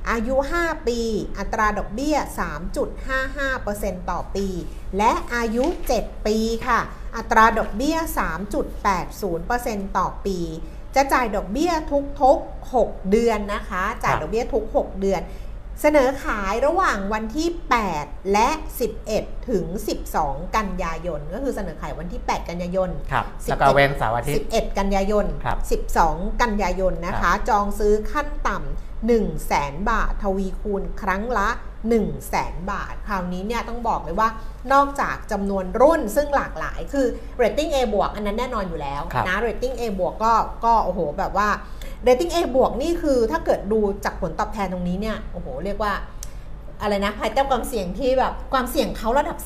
[0.10, 1.00] อายุ 5 ปี
[1.38, 2.18] อัตราดอกเบี้ย
[3.14, 4.48] 3.55%ต่อปี
[4.98, 5.66] และอายุ
[5.98, 6.80] 7 ปีค่ะ
[7.18, 7.98] อัตราดอกเบี้ย
[8.78, 10.40] 3.80%ต่อปี
[10.96, 11.72] จะจ่ายดอกเบี้ย
[12.22, 15.22] ทุกๆ 6 เดือนนะคะ จ่ายดอกเบี้ยทุก 6 เดือน
[15.82, 17.50] เสนอขายระหว่างวันที่
[17.90, 18.50] 8 และ
[19.00, 19.66] 11 ถึง
[20.12, 25.58] 12 กันยายน ก็คือเสนอขายวันที่ 8 กันยายนครับ11แล้วก็เว้นเสาร์อาทิตย์11 กันยายนครับ
[26.00, 34.30] 12 กันยายนนะครัคะบจองซื้อขั้นต่ำ1 0 0 0 0แสนบาท ทวีคูณครั้งละ 1 0 0 0 0แสนบาท คราวนี้เนี่ยต้องบอกเลยว่า
[34.74, 37.06] นอกจากจำนวนรุ่นซึ่งหลากหลาย คือ
[37.42, 40.34] rating A บวกอันนั้นแน่นอนอยู่แล้วครับนะ rating A บวกก็
[40.66, 41.50] ก็โอ้โหแบบว่า
[42.08, 45.94] rating A บวกนี่คือถ้าเกิดดูจากผลตอบแทนตรงนี้เนี่ยโอ้โหเรียกว่า
[46.82, 49.38] อะไรนะภายใต้ความเสี่ยงที่แบบความเสี่ยงเขาระดับ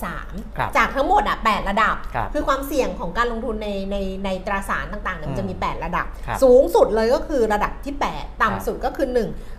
[0.58, 9.08] ครับ3จากทั้งหมดอะ8ระดับครับ คือความเสี่ยงของการลงทุนในในในตราสารต่างๆเนี่ยมันจะมี 8 ระดับครับสูงสุดเลยก็คือระดับที่8ครับต่ำสุดก็คือ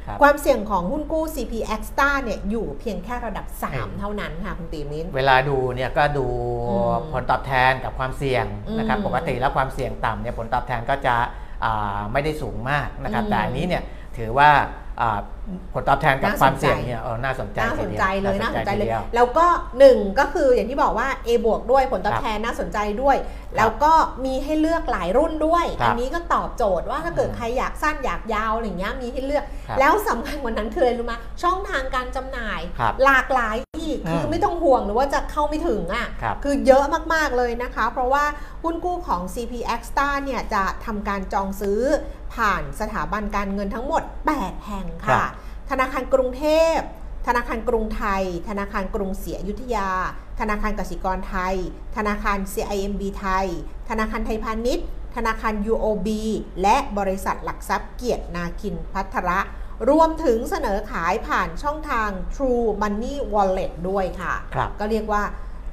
[0.06, 6.26] ครับ1ความเสี่ยงของหุ้นกู้ CP X Star เนี่ยอยู่เพียงแค่ระดับเออ3เท่านั้นค่ะคุณตีมินเวลาดูเนี่ยก็ดู
[6.68, 8.44] อืมผลตอบแทนกับความเสี่ยง
[8.78, 11.26] นะครับอืมปกติแล้วความเสี่ยงต่ำเนี่ยผลตอบแทนก็จะอ่า
[12.12, 13.82] ไม่ได้สูงมากนะครับอืมแต่อันนี้เนี่ย
[14.16, 14.50] ถือว่า
[15.02, 15.20] อ่า
[15.72, 19.46] ผลตอบแทนกับน่าสนใจความเสี่ยงเนี่ยเออน่าสนใจน่าสนใจเลยทีดีวน่าสนใจเลยทีดีวแล้วก็
[19.84, 23.16] 1ก็คืออย่างที่บอกว่า A บวกด้วยผลตอบแทนน่าสนใจด้วย
[23.56, 23.92] แล้วก็
[24.24, 33.67] มีให้เลือกหลายรุ่นด้วยครับอันนี้ก็ตอบโจทย์ว่าถ้าเกิดอืมใครอยากสั้นอยากยาวอะไรอย่างเงี้ยมีให้เลือกครับแล้วสำคัญกว่านั้นคืออะไรรู้ไหมช่องทางการจำหน่ายครับหลากหลายอีกอืม
[34.08, 38.24] คือไม่ต้องห่วงหรือว่าจะเข้าไม่ถึงอะครับคือเยอะมาก ๆ เลยนะคะ เพราะว่า
[38.62, 41.80] หุ้นกู้ของ CP X Star เนี่ยจะทำการจองซื้อ
[42.34, 44.02] ผ่านสถาบันการเงินทั้งหมด
[44.34, 45.30] 8 แห่งครัค่ะบ
[45.70, 46.44] ธนาคารกรุงเท
[46.76, 46.78] พ
[47.26, 49.90] ธนาคารกรุงไทย ธนาคารกรุงศรีอยุธยา
[50.40, 51.54] ธนาคารกสิกรไทย
[51.96, 53.46] ธนาคาร CIMB ไทย
[53.88, 56.08] ธนาคารไทยพาณิชย์ ธนาคาร UOB
[56.62, 59.40] และบริษัทหลักทรัพย์เกียรตินาคินพัทระ
[59.90, 65.22] รวมถึงเสนอขายผ่านช่องทาง True Money Wallet ด้วยค่ะ ครับก็เรียกว่า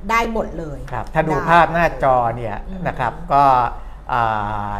[0.09, 3.43] ได้หมดเลยครับถ้าดูได้ภาพหน้าจอเนี่ยอืมนะครับก็
[4.13, 4.73] อ่า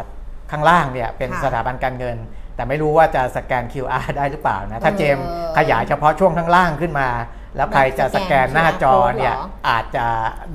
[0.50, 2.16] ข้างล่างเนี่ยเป็นค่ะสถาบันการเงิน
[2.56, 5.26] แต่ไม่รู้ว่าจะสแกน QR ได้หรือเปล่านะถ้าเออเจมส์
[5.58, 7.08] ขยายเฉพาะช่วงข้างล่างขึ้นมา
[7.56, 10.06] แล้วใครจะสแกนหน้าจอเนี่ยแบบสแกน QR code อาจจะ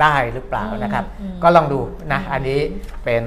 [0.02, 1.80] ได้หรือเปล่านะครับอืมก็ลองดู
[2.14, 2.60] นะอันนี้
[3.06, 3.24] เป็น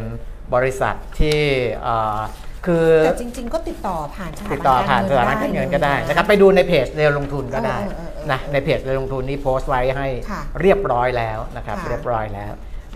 [0.55, 1.41] บริษัทที่
[1.83, 2.19] เอ่อ
[2.67, 12.53] คือแต่จริง ๆ ก็ติดต่อผ่านสถาบันติดต่อผ่านสถาบันการเงินก็ได้นะครับไปดูในเพจเรียวลงทุนก็ได้เออเออเออนะในเพจเรียวลงทุนนี้โพสต์ไว้ให้ค่ะเรียบร้อยแล้วนะครับค่ะเรียบร้อยแล้ว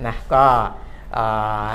[0.07, 0.45] นะก็
[1.15, 1.25] เอ่
[1.65, 1.67] อ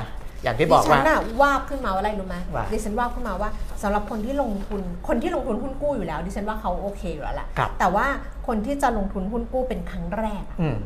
[0.42, 3.50] อย่างที่บอกดิฉัว่านน่ะวาบขึ้นมาว่าอะไรรู้ไหมว่าดิฉันวาบขึ้นมาว่า
[3.82, 8.06] สำหรับคนที่ลงทุน คนที่ลงทุนหุ้นกู้อยู่แล้ว ดิฉันว่าเขาโอเคอยู่แล้วแหละครับแต่ว่า
[8.46, 10.76] คนที่จะลงทุนหุ้นกู้เป็นครั้งแรกอืม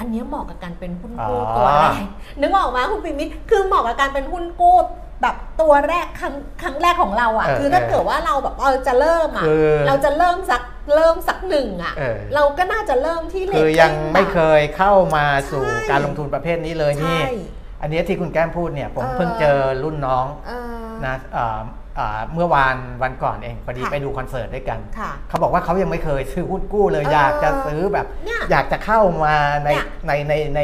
[0.00, 1.92] อันเนี้ยเหมาะกับการเป็นหุ้นกู้อ๋อตัวแรก
[2.40, 4.76] นึกออกไหมคุณปิมิตคือเหมาะกับการเป็นหุ้นกู้
[5.24, 10.62] แบบตัวแรกครั้งครั้งแรกของเราอะ เออคือถ้าเออเกิดว่าเราแบบเออจะเริ่มอะคือเราจะเริ่มสัก
[10.94, 17.28] เริ่มสักหนึ่งอะ เออ เราก็น่าจะเริ่มที่เลทคือยังไม่แบบเคยเข้ามาสู่ใช่การลงทุนประเภทนี้เลยนี่ ใช่
[17.82, 21.60] อันนี้ที่คุณแก้มพูดเนี่ยผมเออ เพิ่งเจอรุ่นน้องเออ นะเอ่อ
[21.96, 30.60] เอ่อเมื่อวานวันก่อนเองพอดีค่ะ ไปดูคอนเสิร์ตด้วยกัน ค่ะ เขาบอกว่าเขายังไม่เคยซื้อหุ้นกู้เลยเอออยอากจะซื้อแบบเนี่ยอยากจะเข้ามาในเนี่ยในในใน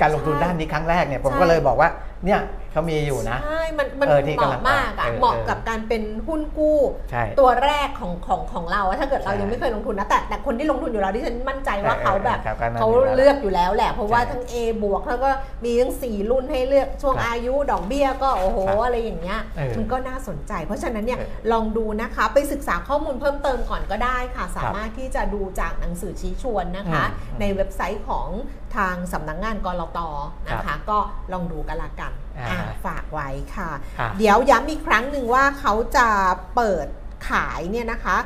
[0.00, 1.88] การลงทุนใช่ด้านนี้ครั้งแรกเนี่ยผมใช่ ก็เลยบอกว่า
[2.24, 2.40] เนี่ย
[2.74, 6.78] เขามีอยู่นะใช่มันมันเออที่เหมาะกำลังมากอะเออเหมาะเออกับการเป็นหุ้นกู้
[7.10, 15.30] ใช่ตัวแรกของของของเราอะถ้าเกิดเราใช่ยังไม่เคยลงทุนนะแต่แต่คนที่ลงทุนอยู่แล้วที่ฉันมั่นใจว่าเออเขาแบบเออครับก็นั่นเขาอยู่แล้วเลือกอยู่แล้วแหละ เพราะว่าใช่ทั้ง A บวกแล้วก็
[15.64, 28.28] มีทั้ง4รุ่นให้เลือกช่วงครับอายุดอกเบี้ยก็โอ้โหครับอะไรอย่างเงี้ยเออมันก็น่าสนใจ เพราะฉะนั้นเนี่ยเออลองดูนะคะไปศึกษาข้อมูลเพิ่มเติมก่อนก็ได้ค่ะ สามารถที่จะดูจากหนังสือชี้ชวนนะคะอืมในเว็บไซต์ของ
[28.76, 29.98] ทางสำนักงานกรต
[30.48, 30.98] นะคะ ก็
[31.32, 32.23] ลองดูกันละกันอ่าอ่า
[32.84, 33.70] ฝากไว้ค่ะ
[34.00, 36.08] อะ เดี๋ยวย้ำอีกครั้งหนึ่งว่าเขาจะ
[36.56, 36.86] เปิด
[37.28, 38.16] ขายเนี่ยนะคะ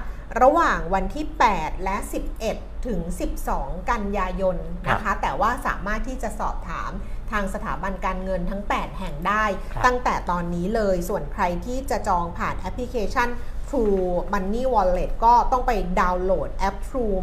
[0.42, 1.96] ระหว่างวันที่ 8 และ
[2.42, 3.00] 11 ถึง
[3.44, 4.56] 12 กันยายน
[4.90, 6.90] นะคะ แต่ว่าสามารถที่จะสอบถาม
[7.30, 9.44] ทางสถาบันการเงินทั้ง 8 แห่งได้
[9.74, 13.28] ครับตั้งแต่ตอนนี้เลยส่วนใครที่จะจองผ่านแอปพลิเคชัน
[13.68, 17.16] True Money Wallet ก็ต้องไปดาวน์โหลดแอป True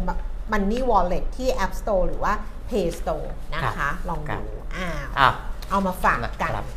[0.52, 2.32] Money Wallet ที่ App Store หรือว่า
[2.68, 4.44] Play Store นะครัคะบลองครัดูบ
[4.76, 5.28] อ่าอะ
[5.70, 6.75] เอามาฝากกันนะครับอืม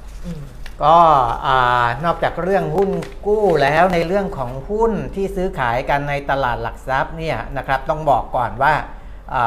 [0.84, 0.98] ก็
[1.48, 2.90] อ่านอกจากเรื่องหุ้น
[3.28, 8.74] กู้แล้วในเรื่องของหุ้นที่ซื้อขายกันในตลาดหลักทรัพย์เนี่ยนะครับต้องบอกก่อนว่า
[9.34, 9.44] อ่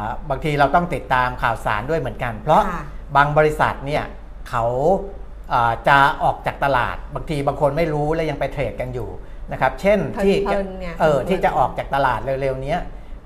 [0.00, 2.82] าบางทีเราต้องติดตามข่าวสารด้วยเหมือนกัน เพราะค่ะ
[3.16, 4.04] บางบริษัทเนี่ย
[4.48, 4.64] เขา
[5.52, 9.08] อ่าจะออกจากตลาด บางทีบางคนไม่รู้และยังไปเทรดกันอยู่
[9.52, 12.80] นะครับเช่นที่เพลินๆเนี่ยเออเพลินๆที่จะออกจากตลาดเร็วๆเนี้ย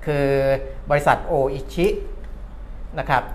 [0.05, 0.27] คือ
[0.89, 1.87] บริษัทโออิชิ
[2.99, 3.33] นะครับอ่า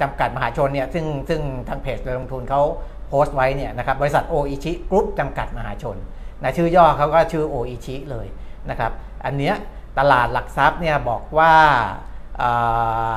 [0.00, 2.62] จำกัดมหาชนเนี่ยซึ่งซึ่งทางเพจเรือลงทุนเขา
[3.08, 5.96] โพสต์ไว้เนี่ยนะครับบริษัทโออิชิกรุ๊ปจำกัดมหาชน
[6.42, 8.26] นะชื่อย่อเขาก็ชื่อโออิชิเลย
[8.70, 8.92] นะครับ
[9.24, 9.54] อันเนี้ย
[9.98, 11.54] ตลาดหลักทรัพย์เนี่ยบอกว่า
[12.42, 13.16] อ่า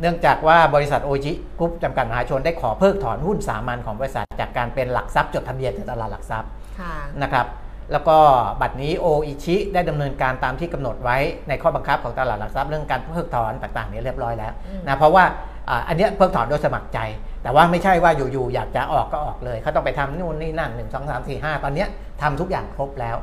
[0.00, 7.46] เนื่องจากว่าบริษัทโออิชิกรุ๊ปจำกัดมหาชนได้ขอเพิกถอนหุ้นสามัญของบริษัทจากการเป็นหลักทรัพย์จดทะเบียนในตลาดหลักทรัพย์ค่ะนะครับ
[7.92, 8.16] แล้วก็
[8.60, 11.16] บัตรนี้โออิชิได้ดำเนินการตามที่กำหนดไว้
[11.48, 15.24] ในข้อบังคับของตลาดหลักทรัพย์เรื่องการเพิกถอนต่างๆเนี่ยเรียบร้อยแล้วอืมนะเพราะว่า
[15.68, 16.98] อ่าอันเนี้ยเพิกถอนโดยสมัครใจ
[17.42, 21.88] แต่ว่าไม่ใช่ว่าอยู่ๆอยากจะออกก็ออกเลยเขาต้องไปทำนู่นนี่นั่น1 2 3 4 5 ตอนเนี้ย
[22.22, 23.16] ทำทุกอย่างครบแล้ว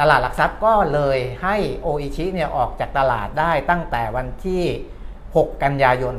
[0.00, 4.62] ตลาดหลักทรัพย์ก็เลยให้โออิชิเนี่ยออกจากตลาดได้ตั้งแต่วันที่
[5.14, 6.14] 6 กันยายน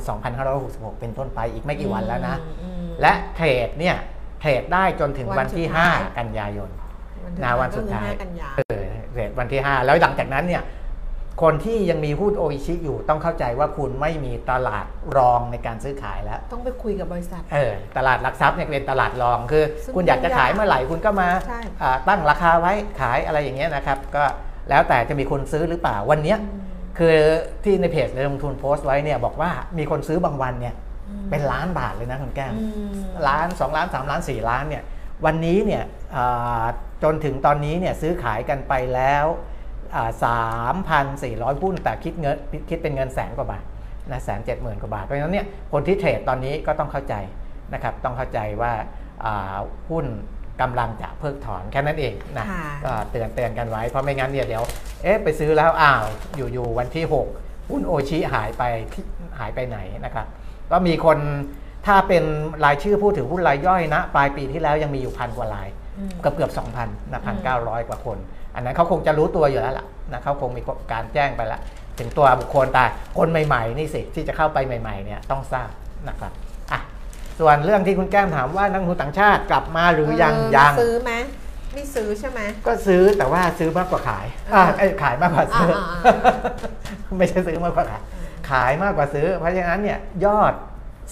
[0.47, 3.95] 2566 เป็นต้นไปอีกไม่กี่วันแล้วนะอืมและเทรดเนี่ย
[4.39, 6.90] เทรดได้จนถึงวัวันนที่สุดท้าย5กันยายนวั
[7.29, 10.63] นที่นาวันสุดท้ายก็คือห้กันยาเออเสร็จวันที่ 5 แล้วหลังจากนั้นเนี่ย
[11.43, 14.85] คนที่ยังมีหุ้นโออิชิอยู่ต้องเข้าใจว่าคุณไม่มีตลาด
[15.17, 24.23] รองในการซื้อขายแล้ว ต้องไปคุยกับบริษัทเออตลาดหลักทรัพย์เนี่ยเป็นตลาดรองคือซึ่งคุณอยากจะขายเมื่อไหร่คุณก็มาใช่อ่าตั้งราคาไว้ขายอะไรอย่างเงี้ยนะครับ ก็
[24.69, 26.37] แล้วแต่จะมีคนซื้อหรือเปล่าวันเนี้ย
[26.99, 27.15] คือ
[27.63, 30.75] ที่ในเพจลงทุนโพสต์ไว้เนี่ยบอกว่ามีคนซื้อบางวันเนี่ย
[31.29, 32.91] เป็นล้านบาทเลยนะคุณแก้มอืม
[33.27, 34.83] ล้าน 2 ล้าน 3 ล้าน 4 ล้านเนี่ย
[35.25, 35.83] วันนี้เนี่ย
[36.15, 36.65] อ่า
[37.03, 39.25] จนถึงตอนนี้เนี่ยซื้อขายกันไปแล้ว
[40.25, 42.37] สามพันสี่ร้อยหุ้นแต่คิดเงิน
[42.69, 43.63] คิดเป็นเงินแสนกว่าบาท
[44.11, 47.15] นะแสนเจ็ดหมื่นกว่าบาท เพราะฉะนั้นเนี่ยคนที่เทรดตอนนี้ก็ต้องเข้าใจ
[47.73, 48.73] นะครับต้องเข้าใจว่า
[49.25, 49.55] อ่า
[49.89, 50.05] หุ้น
[50.61, 54.63] กำลังจะเพิกถอนแค่นั้นเองนะค่ะก็เตือนเตือนกันไว้เพราะไม่งั้นเนี่ยเดี๋ยว
[55.03, 56.03] เอ๊ะไปซื้อแล้วอ้าว
[56.35, 57.05] อยู่ๆวันที่
[57.37, 59.05] 6 หุ้นโอชิหายไปที่
[59.39, 60.25] หายไปไหนนะครับ
[60.71, 61.17] ก็มีคน
[61.85, 62.23] ถ้าเป็น
[62.65, 65.67] รายชื่อผู้ถือหุ้นรายย่อยนะปลายปีที่แล้วยังมีอยู่พันกว่าราย
[65.97, 68.17] อืมเกือบเกือบสองพันนะพันเก้าร้อยกว่าคน
[68.55, 71.61] อันนั้นเขาคงจะรู้ตัวอยู่แล้วล่ะนะเขาคงมีการแจ้งไปแล้ว
[71.99, 72.85] ถึงตัวบุคคลแต่
[73.17, 75.69] คนใหม่ๆนี่สิที่จะเข้าไปใหม่ๆเนี่ยต้องทราบ
[76.09, 76.31] นะครับ
[76.71, 76.79] อะ
[77.39, 81.11] ส่วนเรื่องที่คุณแก้มถามว่านักลงทุนต่างชาติกลับมาหรือยังเออยังซื้อไหม
[81.73, 88.01] ไม่ซื้อใช่ไหมก็ซื้อแต่ว่าซื้อมากกว่าขายอ่าอ่าเอ้ยขายมากกว่าซื้ออาอ่าไม่ใช่ซื้อมากกว่าขาย
[88.49, 90.53] ขายมากกว่าซื้อ เพราะฉะนั้นเนี่ยยอด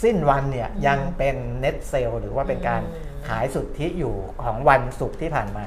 [0.04, 2.82] สิ้นวันเนี่ยยังเป็น net sale หรือว่าเป็นการ
[3.28, 5.66] ขายสุทธิอยู่ของวันศุกร์ที่ผ่านมา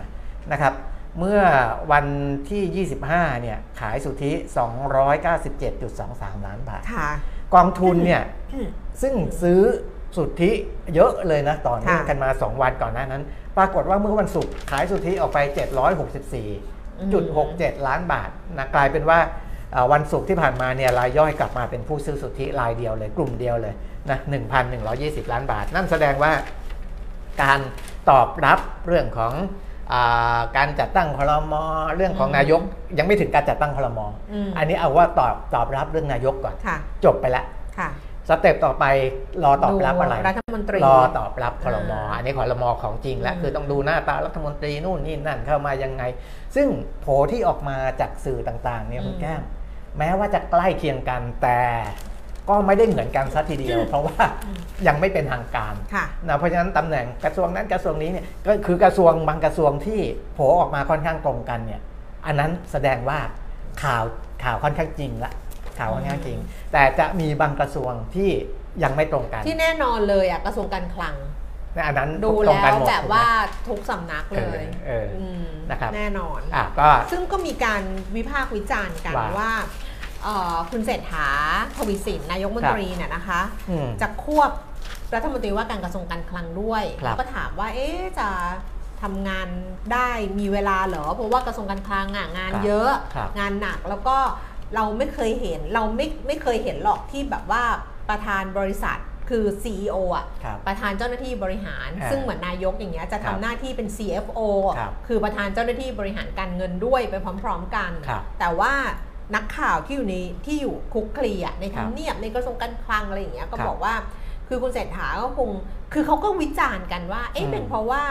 [0.53, 0.75] นะครับ
[1.18, 1.40] เมื่อ
[1.92, 2.07] วัน
[2.51, 4.33] ที่ 25 เนี่ย ขายสุทธิ
[5.18, 7.11] 297.23 ล้านบาทค่ะ
[7.55, 8.23] กองทุนเนี่ย
[9.03, 9.61] ซึ่งซื้อ
[10.16, 10.51] สุทธิ
[10.95, 13.23] เยอะเลยนะต่อเนื่องค่ะกันมา 2 วันก่อนหน้านั้น
[13.57, 15.38] ปรากฏว่าเมื่อวันศุกร์ขายสุทธิออกไป
[16.62, 19.52] 764.67 ล้านบาทนะกลายเป็นว่าเอ่อ
[19.92, 23.74] วันศุกร์ที่ผ่านมาเนี่ยรายย่อยกลับมาเป็นผู้ซื้อสุทธิรายเดียวเลย กลุ่มเดียวเลย
[24.11, 24.18] นะ
[24.74, 26.32] 1,120 ล้านบาท นั่นแสดงว่า
[27.42, 27.61] การ
[28.11, 29.32] ตอบรับเรื่องของ
[29.92, 31.54] อาการจัดตั้งคลม
[31.96, 32.61] เรื่องของนายก
[32.98, 34.00] ยังไม่ถึงการจัดตั้งคลม
[34.32, 37.44] อืมอันนี้เอาว่าตอบตอบรับเรื่องนายกก่อนค่ะจบไปแล้ว
[37.78, 37.90] ค่ะ
[38.28, 38.85] สเต็ปต่อไป
[39.44, 46.02] รอตอบรับอะไรดูรัฐมนตรีรอตอบรับคลมอ่าอันนี้คลมของจริงแล้วอืมคือต้องดูหน้าตารัฐมนตรีนู่นนี่นั่นเข้ามายังไง
[46.56, 46.68] ซึ่ง
[47.00, 49.42] โผที่ออกมาจากสื่อต่างๆเนี่ยคุณแก้ม
[49.98, 51.59] แม้ว่าจะใกล้เคียงกันแต่
[52.48, 54.22] ก็ไม่ได้เหมือนกันซะทีเดียว เพราะว่า
[54.87, 60.00] ยังไม่เป็นทางการค่ะนะเพราะฉะนั้นตำแหน่งกระทรวงนั้นกระทรวงนี้เนี่ยก็คือกระทรวงบางกระทรวงที่
[60.35, 61.81] โผออกมาค่อนข้างตรงกันเนี่ย
[62.26, 63.18] อันนั้นแสดงว่า
[63.83, 64.05] ข่าว
[64.44, 65.33] ข่าวค่อนข้างจริงละ
[65.78, 66.38] ข่าวค่อนข้างจริง
[66.72, 68.31] แต่จะมีบางกระทรวงที่
[68.83, 71.16] ยังไม่ตรงกัน ที่แน่นอนเลยอะกระทรวงการคลัง
[71.76, 73.26] นะอันนั้นดูตรงแล้กันวหมดแบบว่า
[73.68, 77.83] ทุกสำนักเลยเออเออมนะครับแน่นอนอะก็ซึ่งก็มีการ
[78.16, 79.82] วิพากษ์วิจารณ์กันว่าว่าเอ่อ
[80.70, 81.28] คุณเศรษฐา
[81.76, 84.50] ทวีสินนายกรัฐมนตรีเนี่ยนะคะอืมจะควบ
[85.14, 88.28] รัฐมนตรีว่าการกระทรวงการคลังด้วยครับแล้วก็ถามว่าเอ๊ะจะ
[89.02, 89.48] ทำงาน
[89.92, 94.16] ได้มีเวลาเหรอ เพราะว่ากระทรวงการคลังอะงานครับเยอะครับงานหนักแล้วก็
[94.74, 97.62] เราไม่เคยเห็นเราไม่ไม่เคยเห็นหรอกที่แบบว่า
[98.08, 98.98] ประธานบริษัท
[99.30, 104.40] คือ CEO อะครับประธานเจ้าหน้าที่บริหารอ่าซึ่งเหมือนนายกอย่างเงี้ยจะครัทำบหน้าที่เป็น CFO
[104.78, 108.72] ครับคือประธานเจ้าหน้าที่บริหารการเงินด้วยไปพร้อม ๆ กันครับแต่ว่า
[109.35, 113.95] นักข่าวที่อยู่ในที่อยู่คุกคลีอะในครัทำบเนียบในกระทรวงการคลังอะไรอย่างเงี้ยก็ครับบอกว่า
[114.49, 115.49] คือคุณเศรษฐาก็คง
[115.92, 118.03] คือเขาก็วิจารณ์กันว่า เอ๊ะอืมเป็นเพราะว่า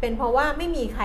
[0.00, 1.04] เป็นเพราะว่าไม่มีใคร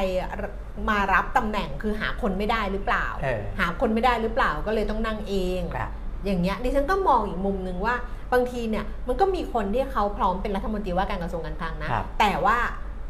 [0.90, 5.92] มารับตำแหน่งคือหาคนไม่ได้หรือเปล่าเออหาคนไม่ได้หรือเปล่าก็เลยต้องนั่งเองครับ
[6.26, 7.96] อย่างเงี้ยดิฉันก็มองอีกมุมหนึ่งว่า
[8.34, 12.58] บางทีเนี่ยมันก็มีคนที่เขาพร้อมเป็นรัฐมนตรีว่าการกระทรวงการคลังนะครับแต่ว่า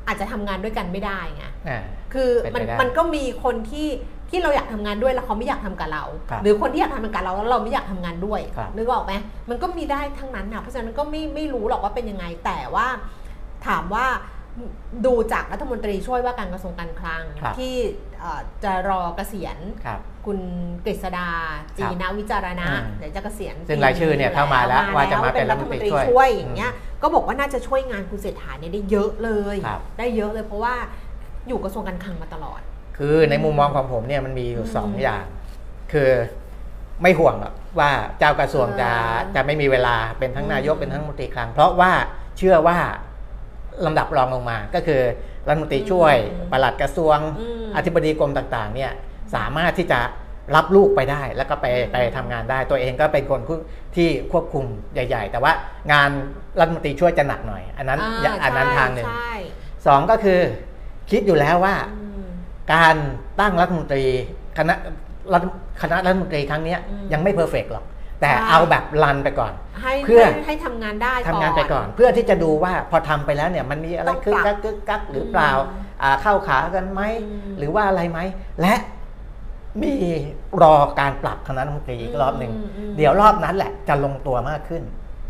[0.08, 3.88] อาจจะทำงานด้วยกันไม่ได้ไงอ่าคือเป็นไปมันได้มันก็มีคนที่
[4.34, 9.14] ที่เราอยากทำงานด้วยแล้วเขาไม่อยากทำกับเราครับหรือคนที่อยากทำกับเราแล้วเราไม่อยากทำงานด้วยครับนึกออกไหม
[9.50, 12.88] มันก็มีได้ทั้งนั้นนะเพราะฉะนั้นก็ไม่ไม่รู้หรอกว่าเป็นยังไง แต่ว่า
[13.68, 14.06] ถามว่า
[15.06, 17.76] ดูจากรัฐมนตรีช่วยว่าการกระทรวงการคลังครับที่
[18.20, 20.40] เอ่อจะรอเกษียณครับคุณ
[20.86, 21.30] กฤษดา
[21.78, 30.76] จีนวิจารณะอืมเดี๋ยวจะเกษียณซึ่งรายชื่อเนี่ยเข้ามาแล้วว่าจะมาเป็นรัฐมนตรีช่วยช่วยอย่างเงี้ยก็บอกว่าน่าจะช่วยงานคุณเศรษฐาเนี่ยได้เยอะเลยครับได้เยอะเลยเพราะว่า
[31.48, 32.62] อยู่กระทรวงการคลังมาตลอด
[32.98, 35.24] คือในมุมมองของผมเนี่ยมันมีอยู่สองอย่าง
[35.94, 36.10] คือ
[37.02, 41.92] ไม่ห่วงหรอกว่าเจ้ากระทรวงจะอ่าจะไม่มีเวลาเป็นทั้งนายกเป็นทั้งรัฐมนตรีคลัง เพราะว่า
[42.38, 42.78] เชื่อว่า
[43.86, 45.02] ลำดับรองลงมาก็คือ
[45.48, 46.16] รัฐมนตรีช่วย
[46.52, 48.92] ปลัดกระทรวงอืมอธิบดีกรมต่างๆ เนี่ย
[49.36, 50.00] สามารถที่จะ
[50.56, 53.42] รับลูกไปได้แล้วก็ไปไปทำงานได้ ตัวเองก็เป็นคน
[53.96, 55.54] ที่ควบคุมใหญ่ ๆ แต่ว่า
[55.92, 56.10] งาน
[56.60, 59.34] รัฐมนตรีช่วยจะหนักหน่อย อันนั้นอ่าอันนั้นใช่ทางหนึ่งใช่
[59.88, 60.40] สองก็คือ
[61.12, 62.28] คิดอยู่แล้วว่าอืม
[62.74, 62.96] การ
[63.40, 64.04] ตั้งรัฐมนตรี
[64.58, 64.76] คณะ
[65.34, 65.44] รัฐ
[65.82, 67.86] คณะรัฐมนตรีครั้งเนี้ยอืมยังไม่เพอร์เฟกหรอก
[68.22, 78.20] แต่ใช่เอาแบบรันไปก่อนให้เพื่อให้ให้ทำงานได้ทำงานไปก่อน เพื่อที่จะดูว่าพอทำไปแล้วเนี่ยมันมีอะไรต้องคึกปรักับกคึกกักหรือเปล่าอืมอ่าเข้าขากันไหมอืมหรือว่าอะไรไหม
[78.62, 78.74] และ
[79.84, 79.94] มี
[80.62, 84.84] รอการปรับคณะรัฐมนตรีอีกรอบหนึ่งอืมอืมเดี๋ยวรอบนั้นแหละจะลงตัวมากขึ้น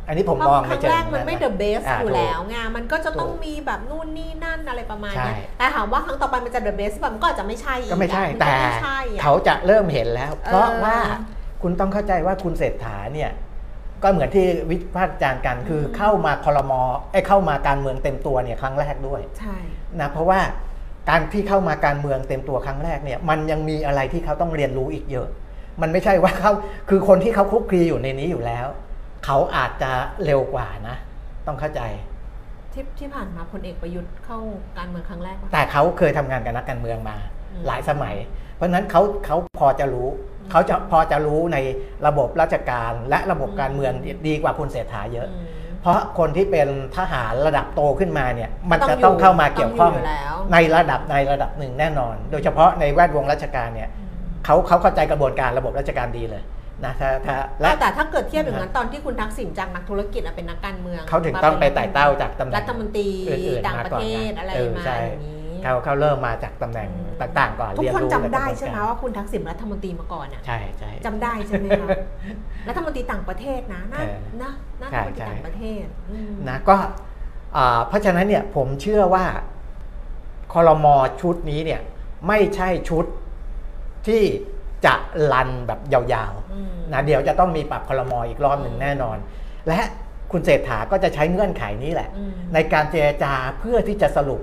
[0.08, 10.98] อันนี้ผมเพมอราะงคในรั้งเชิงแรกมันไม่ะ the best าอยู่ถูกแล้วไงมันก็จะต้องถูกมีแบบนู่นนี่นั่นอะไรประมาณใช่เนี้ยแต่ถามว่าครั้งต่อไปมันจะ the best แบบมันก็อาจจะไม่ใช่อีกก็ไม่ใช่อะนแต่ไม่ใช่อะเขาจะเริ่มเห็นแล้ว เพราะเออว่า
[11.62, 13.32] คุณต้องเข้าใจว่าคุณเศรษฐาเนี่ย
[14.04, 19.58] ก็เหมือนที่วิพากษ์วิจารณ์กันคือเข้ามาคอรมอไอ้ยเข้ามาการเมืองเต็มตัวเนี่ยครั้งแรกด้วยใช่
[20.00, 20.40] นะเพราะว่า
[21.10, 25.28] การที่เข้ามาการเมืองเต็มตัวครั้งแรกเนี่ยมันยังมีอะไรที่เขาต้องเรียนรู้อีกเยอะ
[25.82, 26.52] มันไม่ใช่ว่าเขา
[26.90, 28.68] คือคนที่เขาคลุกคลีอยู่ในนี้อยู่แล้ว
[29.26, 29.92] เขาอาจจะ
[30.26, 30.96] เร็วกว่านะ
[31.48, 31.82] ต้องเข้าใจ
[32.74, 34.40] ที่ที่ผ่านมาพลเอกประยุทธ์เข้า
[34.78, 37.18] การเมืองครั้งแรกปะแต่เขาเคยทำงานกับนักการเมืองมา
[37.52, 38.16] อืมหลายสมัย
[38.56, 40.08] เพราะฉะนั้นเขาเขาพอจะรู้
[40.52, 41.58] เขาจะพอจะรู้ใน
[42.08, 43.94] ระบบราชการและระบบการเมือง
[44.28, 45.48] ดีกว่าคุณเศรษฐาเยอะอืม
[45.82, 53.90] เพราะคนที่เป็นทหารระดับโตขึ้นมาเนี่ย มันต้องจะอยู่ต้องเข้ามาเกี่ยวข้องต้องอยู่แล้วในระดับในระดับหนึ่งแน่นอน โดยเฉพาะในแวดวงราชการเนี่ย
[54.46, 56.44] เขาเขาเข้าใจกระบวนการระบบราชการดีเลย
[56.86, 66.90] นะถ้าถ้าและแต่ถ้าเกิดเทียบอย่างนั้นตอนที่คุณทักษิณจากนักธุรกิจอะเป็นนักการเมืองเขาถึงต้องไปไต่เต้าจากตำแหน่งรัฐมนตรีอื่นๆต่างมาประก่อนเทไงศอะไรเออมาใช่อย่างนี้เขาเขาเริ่มมาจากตำแหน่ง
[67.22, 71.88] ต่างๆก่อนทุกเรียนคนรู้จำได้กระบวนใช่ไหมการว่าคุณทักษิณรัฐมนตรีมาก่อนอะใช่ใช่จำได้ใช่ไหมคะ
[72.70, 76.76] รัฐมนตรีต่างประเทศนะน่าเออนะน่าใช่รัฐมนตรีใช่ต่างประเทศอืมนะก็
[77.58, 79.26] อ่าเพราะฉะนั้นเนี่ยผมเชื่อว่า
[80.54, 81.82] คอรมอชุดนี้เนี่ย
[82.28, 83.06] ไม่ใช่ชุด
[84.08, 84.24] ที่
[84.86, 84.96] จะ
[85.34, 89.18] ลันแบบยาวอืมๆนะเดี๋ยวจะต้องมีปรับคอรมออีกรอบหนึ่งอืมแน่นอน
[89.68, 89.80] และ
[90.32, 94.42] คุณเศรษฐาก็จะใช้เงื่อนไขนี้แหละอืมในการเจรจาเพื่อที่จะสรุป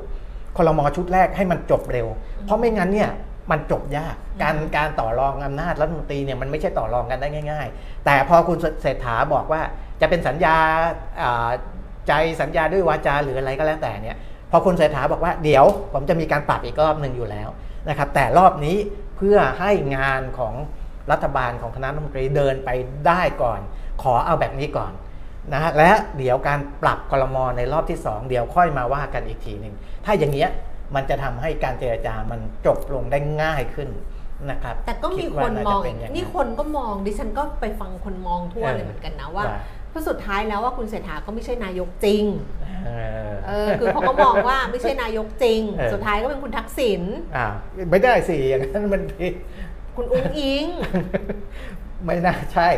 [0.56, 2.06] คอรมอชุดแรกให้มันจบเร็ว
[2.44, 3.10] เพราะไม่งั้นเนี่ย
[3.50, 9.60] มันจบยากการการต่อรองอำนาจรัฐมนตรีเนี่ยมันไม่ใช่ต่อรองกันได้ง่าย ๆ แต่พอคุณเศรษฐาบอกว่า
[10.00, 10.56] จะเป็นสัญญา
[11.22, 11.50] อ่า
[12.08, 14.16] ใจสัญญาด้วยวาจาหรืออะไรก็แล้วแต่เนี่ย
[14.50, 17.48] พอคุณเศรษฐาบอกว่าเดี๋ยวผมจะมีการปรับอีกรอบหนึ่งอยู่แล้ว
[17.88, 18.76] นะครับแต่รอบนี้
[19.20, 20.54] เพื่อให้งานของ
[21.12, 22.70] รัฐบาลของคณะรัฐมนตรีเดินไป
[23.06, 23.60] ได้ก่อน
[24.02, 24.92] ขอเอาแบบนี้ก่อน
[25.52, 30.50] นะฮะและเดี๋ยวการปรับคลมในรอบที่ 2 เดี๋ยวค่อยมาว่ากันอีกทีหนึ่งถ้าอย่างเงี้ย
[30.94, 33.88] มันจะทำให้การเจรจามันจบลงได้ง่ายขึ้น
[34.50, 39.58] นะครับแต่ก็มีดคว่านมองาจะเป็ย่านี่คนก็มองดิฉันก็ไปฟังคนมองทั่วเออเลยเหมือนกันนะว่าว่า
[39.90, 42.24] เพราะสุดท้ายแล้วว่าคุณเศรษฐาก็ไม่ใช่นายกจริง
[42.86, 42.90] เอ
[43.28, 47.02] อเออคือเขาก็มองว่าไม่ใช่นายกจริงเออสุดท้ายก็เป็นคุณทักษิณ
[47.36, 47.46] อ่า
[47.90, 49.34] ไม่ได้สิอย่างนั้นมันผิด
[49.96, 50.66] คุณอุ้งอิง
[52.04, 52.68] ไม่น่าใช่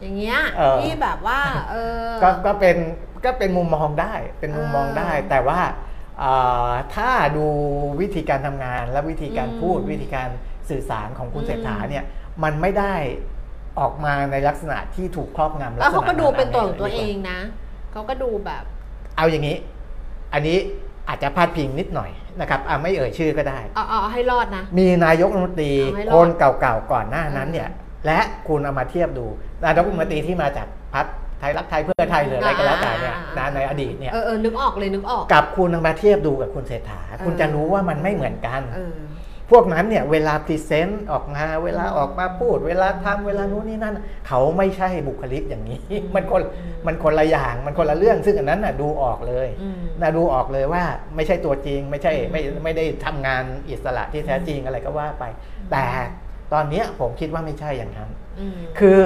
[0.00, 1.40] อย่างเงี้ยเออที่แบบว่า
[1.70, 1.74] เอ
[2.06, 2.76] อก็ก็เป็น
[3.24, 5.60] ก็เป็นมุมมองได้เป็นมุมมองได้เออแต่ว่า
[6.22, 7.46] อ่าถ้าดู
[8.00, 10.28] วิธีการทำงานและวิธีการอืมพูดวิธีการ
[10.70, 12.04] สื่อสารของคุณอืมเศรษฐาเนี่ย
[12.42, 12.94] มันไม่ได้
[13.80, 17.38] ออกมาในลักษณะที่ถูกครอบงำลัแล้วษเขาณะก็ดูเป็นตัวของดีกาตัวเองนะ
[17.92, 18.62] เขาก็ดูแบบ
[19.16, 19.56] เอาอย่างนี้
[20.32, 20.58] อันนี้
[21.08, 22.10] อาจจะพาดพิงนิดหน่อย
[22.40, 27.68] นะครับอะไม่เอ่ยชื่อก็ได้เอาเอาเอาให้รอดนะ มีนายกรัฐมนตรีเอาให้รอดคนเก่าๆก่อนหน้านั้นเนี่ย
[28.06, 29.26] และคุณเอามาเทียบดู
[29.64, 31.06] นายกรัฐมนตรีที่มาจากพรรค
[31.40, 38.96] ไทยรักไทยเพื่อไทยหรืออะไรก็แล้วแต่เนี่ยนะในอดีตเนี่ยเออเออนึกออกเลยนึกออก กับคุณเอามาเทียบดูกับคุณเศรษฐาเออคุณจะรู้ว่ามันไม่เหมือนกันเออ
[39.50, 50.84] พวกนั้นเนี่ยเวลาพรีเซนต์ออกมาเวลาออกมาพูด เวลาทำเวลานู้นนี่นั่น เขาไม่ใช่บุคลิกอย่างนี้อืมมันคนอืมมันคนละอย่างมันคนละเรื่อง ซึ่งอันนั้นน่ะดูออกเลยอืมนะดูออกเลยว่า
[51.16, 55.24] ไม่ใช่ตัวจริง ไม่ใช่อืมไม่ไม่ได้ทำงานอิสระที่แท้จริงอะไรก็ว่าไป
[55.72, 55.84] แต่
[56.52, 59.02] ตอนเนี้ยผมคิดว่าไม่ใช่อย่างนั้นอืมคือ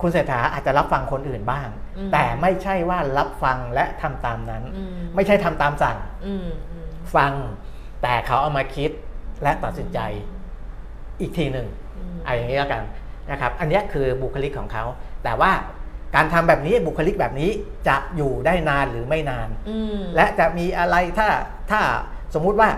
[0.00, 7.32] คุณเศรษฐาอาจจะรับฟังคนอื่นบ้างอืมแต่ไม่ใช่ว่ารับฟังและทำตามนั้นอืมไม่ใช่ทำตามสั่งอืมอืมฟัง
[8.02, 8.90] แต่เขาเอามาคิด
[9.42, 9.98] และตัดสินใจ
[11.20, 12.82] อีกทีหนึ่งอืมเอาอย่างนี้แล้วกัน
[13.30, 14.84] นะครับ อันเนี้ยคือบุคลิกของเขา
[15.24, 15.52] แต่ว่า
[16.16, 17.50] การทำแบบนี้บุคลิกแบบนี้
[17.88, 21.28] จะอยู่ได้นานหรือไม่นานอืมและจะมีอะไรถ้า
[21.70, 21.80] ถ้า
[22.34, 22.70] สมมุติว่า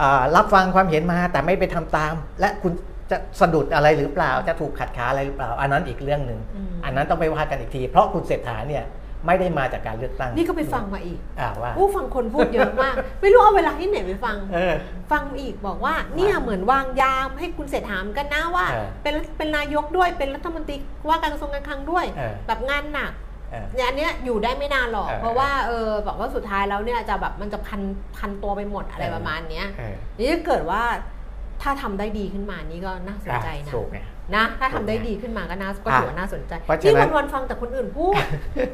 [0.00, 2.72] อ่ารับฟังความเห็นมาแต่ไม่ไปทำตาม และคุณ
[3.10, 8.84] จะสะดุดอะไรหรือเปล่า จะถูกขัดขาอะไรหรือเปล่า อันนั้นอีกเรื่องหนึ่งอืมอันนั้นต้องไปว่ากันอีกที เพราะคุณเศรษฐาเนี่ย
[9.26, 14.74] ไม่ได้มาจากการเลือกตั้ง นี่ก็ไปฟังมาอีกอ่าว่าผู้ฟังคนพูดเยอะมาก ไม่รู้เอาเวลาที่ไหนไปฟัง เออ
[15.12, 20.76] ฟังอีกบอกว่าเนี่ยเหมือนวางยามให้คุณเศรษฐาเหมือนกันนะว่า เออเป็นเป็นนายกด้วยเป็นรัฐมนตรี
[21.08, 23.12] ว่าการกระทรวงการคลังด้วย เออ แบบงานหนัก
[23.50, 27.80] เออ เนี่ยอันเนี้ยอยู่ได้ไม่นานหรอก เออเพราะว่าเออบอกว่าสุดท้ายแล้วเนี่ยจะแบบมันจะพัน
[28.16, 30.82] พันตัวไปหมดอะไรเออ ประมาณเนี้ยเออนี่ถ้าเกิดว่า
[31.62, 33.98] ถ้าทำได้ดีขึ้นมานี่ก็น่าสนใจนะ ถูกไง
[34.36, 38.14] นะถ้าทำถูกไงได้ดีขึ้นมาก็น่าก็อะถือว่าน่าสนใจเพราะฉะนี่นั้นวันวันๆฟังแต่คนอื่นพูด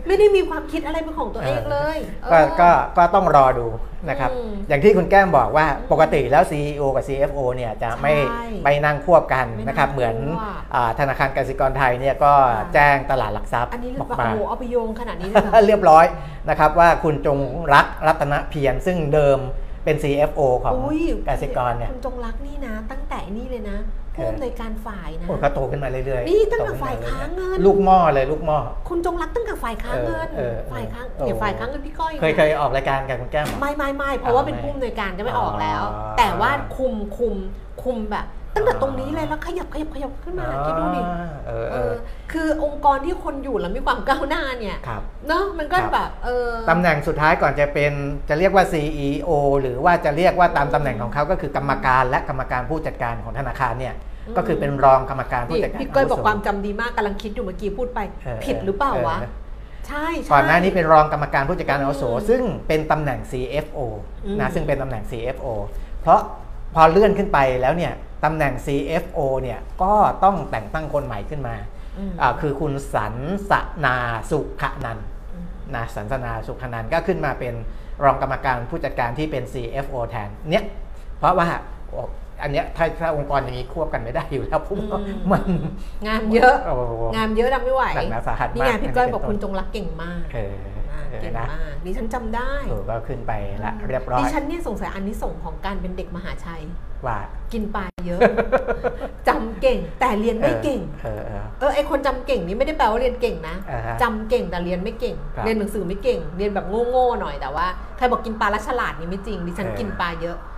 [0.06, 3.66] ไม่ได้มีความคิดอะไรเป็นของตัวเองเลยก็เออก็ก็ต้องรอดู
[4.08, 16.04] นะครับอืมอย่างที่คุณแก้มบอกว่าปกติแล้ว CEO กับ CFO เนี่ยจะไม่ใช่ไม่นั่งควบกันไม่นั่งนะครับเหมือนควบอ่าธนาคารกสิกรไทยเนี่ยก็ค่ะแจ้งตลาดหลักทรัพย์อันนี้อแบอบกโอ้มาโหเอาไปโยงขนาดนี้เลยเหรอเรียบร้อย
[16.48, 17.38] นะครับว่าคุณจง
[17.74, 19.38] รักรัตนเพียรซึ่งเดิม
[19.84, 23.78] เป็น CFO ของอุ้ยกสิกรเนี่ยคุณจงรักนี่นะ ตั้งแต่นี่เลยนะ
[24.18, 35.82] ผู้อำนวยการฝ่ายนะโอ้ยเขาโตขึ้นมาเรื่อยๆนี่ตั้งแต่โขึ้นมฝ่ายค้าเงิน ลูกหม้อเลยลูกหม้อคุณจงรักตั้งแต่ฝ่ายค้าเงินเออเออเออฝ่ายค้าโอ้เนี่ยฝ่ายค้าเงินพี่ก้อยเคยเคยออกรายการกับคุณแก้มเหรอไม่ไม่ไม่เพราะว่าเป็นไม่ผู้อำนวยการจะไม่อ๋อออกแล้ว
[36.18, 37.34] แต่ว่าคุมคุม
[37.82, 41.00] คุมแบบตั้งแต่ตรงนี้เลยแล้วขยับขยับขยับขึ้นมาคิดดูดิ
[41.46, 41.94] เออเอเอออ
[42.32, 47.92] คือองค์กรที่คนอยู่แล้วมีความก้าวหน้าเนี่ยครับเนาะมันก็ครับแบบเออตำแหน่งสุดท้ายก่อนจะเป็น
[48.28, 59.30] จะเรียกว่า CEO หรือว่าจะเรียกว่าตามตำแหน่งของเขาก็คือกรรมการและกรรมการผู้จัดการของธนาคารเนี่ยอืม ก็คือเป็นรองกรรมการผู้นี่จัดการพี่ก้อยบอกโสความจำดีมากกำลังคิดอยู่เมื่อกี้พูดไปเออผิดหรือเปล่าวะเออ
[59.88, 63.78] ใช่ใช่ก่อนหน้านี้เป็นรองกรรมการผู้จัดการอาวุโสอืมซึ่งเป็นตำแหน่ง CFO
[64.24, 65.46] อืมนะซึ่งเป็นตำแหน่ง CFO
[66.00, 66.20] เพราะ
[66.74, 67.92] พอเลื่อนขึ้นไปแล้วเนี่ย
[68.24, 71.56] ตำแหน่ง CFO เนี่ยก็ต้องแต่งตั้งคนใหม่ขึ้นมา
[71.98, 73.14] อืมอ่าคือคุณสัน
[73.50, 73.52] ส
[73.84, 73.96] นา
[74.30, 77.54] สุขนันท์อืมนะสันสนาสุขนันท์ก็ขึ้นมาเป็น
[78.04, 80.64] รองกรรมการผู้จัดการที่เป็น CFO แทนเนี่ย
[81.18, 81.48] เพราะว่า
[81.90, 85.44] โอ้อันเนี้ยถ้าถ้าองค์กรอย่างนี้ควบกันไม่ได้อยู่แล้วผมว่าอืมมัน
[86.06, 86.74] งานเยอะโอ้
[87.16, 90.54] งานเยอะทำไม่ไหวหนักหนาสาหัสมากนี่ไงพี่ก้อยบอกอันนี้เป็นต้นคุณจงรักเก่งมากเออ
[90.92, 93.32] อ่าเออเก่งนะมากดิฉันจำได้เออก็ขึ้นไป
[93.64, 96.62] ละเรียบร้อยดิฉันเนี่ยสงสัยอันนี้ส่งส์ของการเป็นเด็กมหาชัย
[97.06, 97.18] ว่า
[97.52, 98.20] กินปลาเยอะ
[99.28, 110.57] จำเก่งแต่เรียนไม่เก่ง เออเออเออไอคนจำเก่งนี่ไม่ได้แปลว่าเรียนเก่งนะอ่าฮะจำเก่งแต่เรียนไม่เก่งครับเรียนหนังสือไม่เก่ง เรียนแบบโง่ๆหน่อยแต่ว่าใครบอกกินปลาแล้วฉลาดนี่ไม่จริงดิฉันเออกินปลาเยอะเออ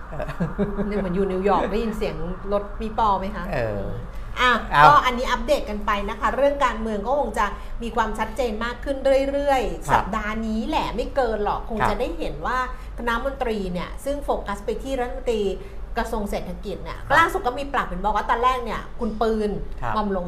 [0.89, 2.15] นี่ยเหมือนอยู่นิวยอร์กได้ยินเสียง
[2.51, 3.83] รถปีปอไหมคะเออ
[4.39, 7.45] อะเอาก็อันนี้อัปเดตกันไปนะคะ เรื่องการเมืองก็คงจะ
[7.83, 8.97] มีความชัดเจนมากขึ้น
[9.31, 12.57] เรื่อยครับๆสัปดาห์นี้แหละไม่เกินหรอกคงครับจะได้เห็นว่า
[12.97, 15.41] คณะมนตรีเนี่ยซึ่งโฟกัสไปที่รัฐมนตรี
[15.97, 19.49] กระทรวงเศรษฐกิจเนี่ยล่าสุดก็มีปรับเป็นบอกว่าตอนแรกเนี่ยคุณปืน
[19.81, 20.25] ครับหม่อมหลวง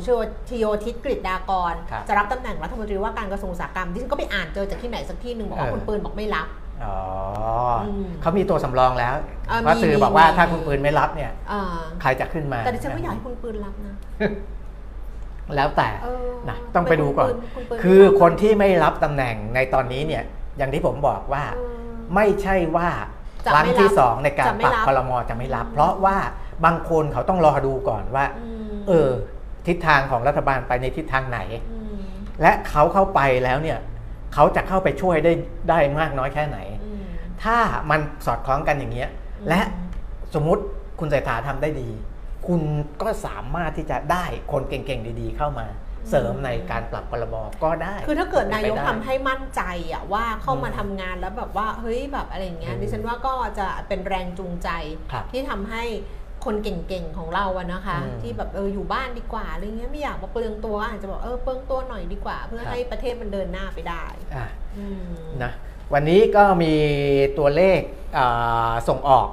[0.49, 6.47] ชโยธิตกฤษดากรครับจะรับตำแหน่งรัฐมนตรีว่าการกระทรวงอุตสาหกรรมที่ฉันก็ไปอ่านเจอจากที่ไหนสักที่หนึ่งบอกว่าเออคุณปืนบอกไม่รับ
[6.83, 6.95] อ๋อ
[7.87, 9.13] อมเขามีตัวสำรองแล้ว
[9.51, 11.61] อ่าเพราะมีสื่อมีบอกว่ามี ถ้าคุณปืนไม่รับเนี่ย อ่า
[12.01, 13.95] ใครจะขึ้นมาแต่ดิฉันก็อยากให้คุณปืนรับนะ
[15.55, 20.23] แล้วแต่เออนะต้องไปดูก่อนทำไมคุณปืนณปืนคือไม่รับคนที่ไม่รับตำแหน่งในตอนนี้เนี่ย
[20.57, 21.77] อย่างที่ผมบอกว่า เออ
[22.15, 22.89] ไม่ใช่ว่า
[23.45, 26.17] จะครั้งไม่รับที่สองในการจะไม่ปรับรับ คลมจะไม่รับ เพราะว่า
[26.65, 28.25] บางคนเขาต้องรอดูก่อนว่า
[28.73, 29.09] มเออ
[29.67, 31.39] ทิศทางของรัฐบาลไปในทิศทางไหน
[31.95, 31.99] ม
[32.41, 33.79] และเขาเข้าไปแล้วเนี่ย
[34.33, 35.33] เขาจะเข้าไปช่วยได้
[35.69, 37.01] ได้มากน้อยแค่ไหนอืม
[37.43, 37.57] ถ้า
[37.89, 39.61] มันสอดคล้องกันอย่างเงี้ยอืมและ
[40.33, 40.63] สมมุติ
[40.99, 41.89] คุณเศรษฐาทำได้ดี
[42.47, 42.61] คุณ
[43.01, 45.67] ก็สามารถที่จะได้คนเก่งๆดีๆ เข้ามา
[46.09, 54.69] เสริมในการปรับพรบก็ได้ คือถ้าเกิดนายกป็ไปทำได้ให้มั่นใจอะว่าเข้ามาอืมทำงานแล้วแบบว่าเฮ้ยแบบอะไรอย่างเงี้ยอืมดิฉันว่าก็จะเป็นแรงจูงใจ
[55.11, 55.83] ครับที่ทำให้
[56.45, 64.03] คนเก่งๆของเราอะนะคะ อืมที่แบบเอออยู่บ้านดีกว่าอะไรเงี้ยไม่อยากมาเปลืองตัวก็อาจจะบอกเออเปลืองตัวหน่อยดีกว่า เพื่อครับ ให้ประเทศมันเดินหน้าไปได้
[64.33, 65.51] อะอืมนะ
[65.93, 66.73] วันนี้ก็มี
[67.37, 67.79] ตัวเลข
[68.17, 69.27] อ่าส่งออก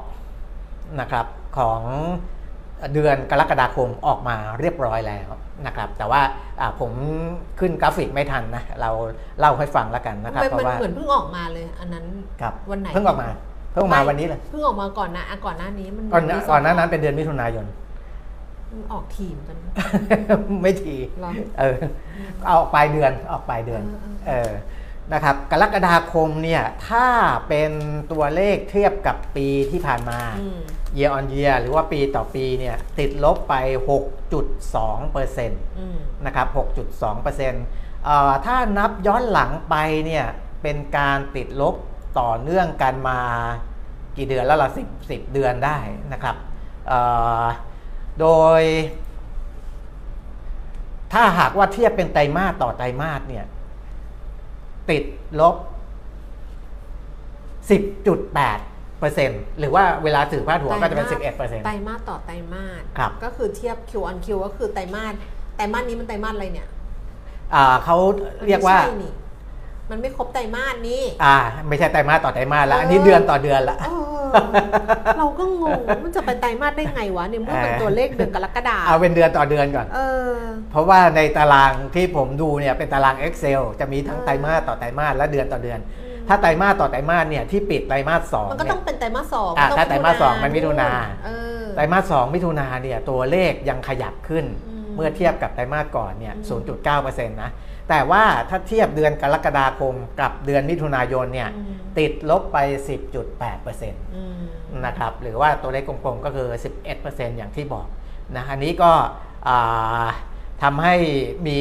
[1.00, 1.26] นะครับ
[1.58, 1.80] ของ
[2.94, 5.28] เดือนกรกฎาคมออกมาเรียบร้อยแล้ว
[5.66, 6.22] นะครับ แต่ว่า
[6.60, 6.92] อ่าผม
[7.60, 8.90] ขึ้นกราฟิกไม่ทันนะ เรา
[9.38, 12.04] เล่าให้ฟังแล้วกันนะครับ มันเพมันราะว่าเหมือนเพิ่งออกมาเลย อันนั้น
[12.40, 13.28] ครับวันไหนเพิ่งออกมา
[13.70, 17.66] เพิ่งออกมาวันนี้เลยเพิ่งออกมาก่อนนะอะก่อนหน้านี้มันก่อนหน้ามีสงก่อนหน้านั้นเป็นเดือนมิถุนายน
[18.70, 19.56] มันออกทีมกัน
[20.62, 21.76] ไม่ทีเหรอเออ
[22.46, 24.52] เอาออกปลายเดือนออกปลายเดือนเออเออเออ
[25.12, 27.06] นะครับกรกฎาคมเนี่ยถ้า
[27.48, 27.70] เป็น
[28.12, 30.60] ตัวเลขเทียบกับปีที่ผ่านมาอืม
[30.98, 33.54] year on year หรือว่าปีต่อปีเนี่ยติดลบไป
[34.34, 36.46] 6.2%เปอร์เซ็นต์อืมนะครับ
[36.90, 40.26] 6.2%เอ่อถ้านับย้อนหลังไปเนี่ย
[40.62, 41.74] เป็นการติดลบ
[42.18, 43.18] ต่อเนื่องกันมา
[44.16, 45.78] กี่เดือนแล้วล่ะ10 10เดือนได้
[46.12, 46.36] นะครับ
[46.88, 47.00] เอ่
[47.42, 47.44] อ
[48.20, 48.26] โด
[48.60, 48.62] ย
[51.12, 53.44] ถ้าหากว่าเทียบเป็นไตรมาสต่อไตรมาสเนี่ย
[54.90, 55.04] ติด
[55.40, 55.56] ลบ
[57.70, 65.14] 10.8เปอร์เซ็นต์หรือว่าเวลาถือพาดหัวก็จะเป็น 11เปอร์เซ็นต์ไตรมาสต่อไตรมาสครับก็คือเทียบ Q on Q ก็คือไตรมาส
[65.56, 66.68] ไตรมาสนี้มันไตรมาสอะไรเนี่ย
[67.84, 67.96] เขา
[68.46, 71.36] เรียกว่าไม่ใช่นี่มันไม่ครบไตรมาสนี่อ่า
[71.68, 73.90] ไม่ใช่ไตรมาสต่อไตรมาสละอันนี้เดือนต่อเดือนละเอ
[74.26, 74.30] อ
[75.18, 80.32] เราก็งงว่ามันจะไปไตรมาสได้ไงวะเนี่ยเมื่อมันตัวเลขเดือนกรกฎาเอาเป็นเดือนต่อเดือนก่อนเออ
[80.70, 85.80] เพราะว่าในตารางที่ผมดูเนี่ยเป็นตาราง Excel จะมีทั้งไตรมาสต่อไตรมาสและเดือนต่อเดือน
[86.28, 90.90] ถ้าไตรมาสต่อไตรมาสเนี่ยที่ปิดไตรมาสสองมันก็เนี่ต้อยงเป็นไตรมาสสองอะนงถ้าไตรมาสสองมันมิถุนา
[91.26, 91.30] เอ
[91.60, 97.50] อไตรมาสสองมิถุนาเนี่ยตัวเลขยังขยับขึ้นอืมเมื่อเทียบกับไตรมาสก่อนเนี่ยอืม0.9%นะ
[97.90, 102.58] แต่ว่าถ้าเทียบเดือนกรกฎาคมกับเดือนมิถุนายนเนี่ยอืมติดลบไป
[103.18, 104.42] 10.8%อืม
[104.86, 106.48] นะครับหรือว่าตัวเลขกลมๆก็คือ
[106.94, 107.86] 11%อย่างที่บอก
[108.36, 108.92] นะอันนี้ก็
[109.48, 110.06] อ่า
[110.62, 110.96] ทำให้
[111.46, 111.60] มี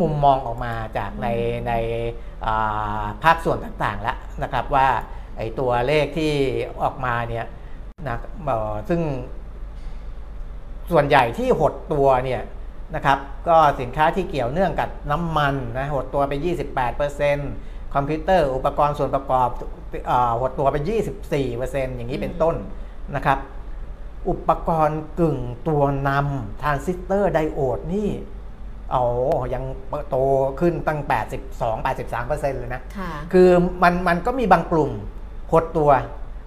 [0.00, 1.28] มุมมองออกมาจากใน
[1.68, 1.72] ใน
[2.46, 4.88] อ่าภาคส่วนต่างๆแล้วนะครับว่า
[5.36, 6.32] ไอ้ตัวเลขที่
[6.82, 7.46] ออกมาเนี่ย
[8.08, 9.00] นะเอ่อซึ่ง
[10.92, 12.42] ส่วนใหญ่ที่หดตัวเนี่ย
[12.94, 13.18] นะครับ
[13.48, 16.32] ก็สินค้าที่เกี่ยวเนื่องกับน้ำมันนะหดตัวไป
[17.14, 19.48] 28%คอมพิวเตอร์อุปกรณ์ส่วนประกอบ
[20.06, 20.76] เออหดตัวไป
[21.36, 22.54] 24%อย่างนี้เป็นต้น
[23.16, 23.38] นะครับ
[24.28, 25.38] อุปกรณ์กึ่ง
[25.68, 28.08] ตัวนำทรานซิสเตอร์ไดโอดนี่
[28.92, 29.04] เอา
[29.54, 29.64] ยัง
[30.10, 30.16] โต
[30.60, 31.00] ขึ้นตั้ง
[31.60, 33.48] 82-83%เลยนะค่ะคือ
[33.82, 34.90] มันมันก็มีบางกลุ่ม
[35.52, 35.90] หดตัว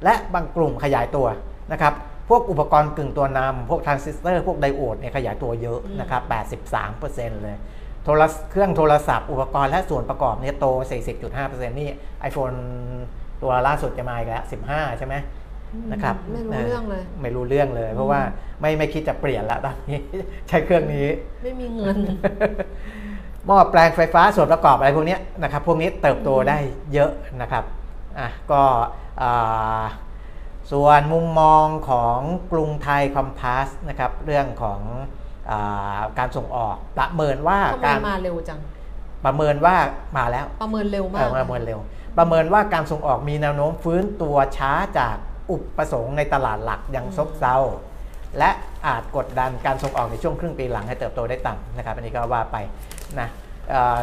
[0.03, 1.27] และบางกลุ่มขยายตัว
[1.71, 1.93] นะครับ
[2.29, 6.21] พวกอุปกรณ์กึ่งตัวนำพวกทรานซิสเตอร์ พวกไดโอดเนี่ยขยายตัวเยอะนะครับ
[6.67, 7.57] 83%เลย
[8.03, 10.65] โทรศเครื่องโทรศัพท์อุปกรณ์และส่วนประกอบเนี่ยโต
[11.21, 11.89] 40.5%นี่
[12.29, 12.57] iPhone
[13.41, 15.15] ตัวล่าสุดจะมาอีกแล้ว 15 ใช่ไหม
[15.91, 18.21] นะครับไม่รู้เรื่องเลย ไม่รู้เรื่องเลย เพราะว่า
[18.61, 19.99] ไม่ไม่คิดจะเปลี่ยนแล้วตอนนี้
[20.49, 21.07] ใช้เครื่องนี้
[21.43, 21.97] ไม่มีเงิน
[23.45, 26.57] หม้อแปลงไฟฟ้าส่วนประกอบอะไรพวกเนี้ยนะครับ พวกนี้เติบโตได้
[26.93, 27.11] เยอะ
[27.41, 27.63] นะครับ
[28.19, 28.61] อะก็
[29.21, 29.83] อ่า
[30.71, 32.19] ส่วนมุมมองของ
[32.51, 34.81] กรุงไทยคอมพาสนะครับเรื่องของ
[35.49, 38.59] อาการส่งออกประเมินว่าทำไมการมาเร็วจัง
[39.25, 39.75] ประเมินว่า
[40.17, 41.79] มาแล้วประเมินเร็วเอมากอประเมินเร็ว
[42.17, 45.15] ประเมินว่าการส่งออกมีแนวโน้มฟื้นตัวช้าจาก
[45.51, 47.57] อุปสงค์ในตลาดหลักยังซบเซา
[48.37, 48.51] และ
[48.85, 52.57] อาจกดดันการส่งออกในช่วงครึ่งปีหลังให้เติบโตได้ต่ำนะครับอันนี้ก็ว่าไป
[53.19, 53.27] นะ
[53.69, 53.99] เอ่อ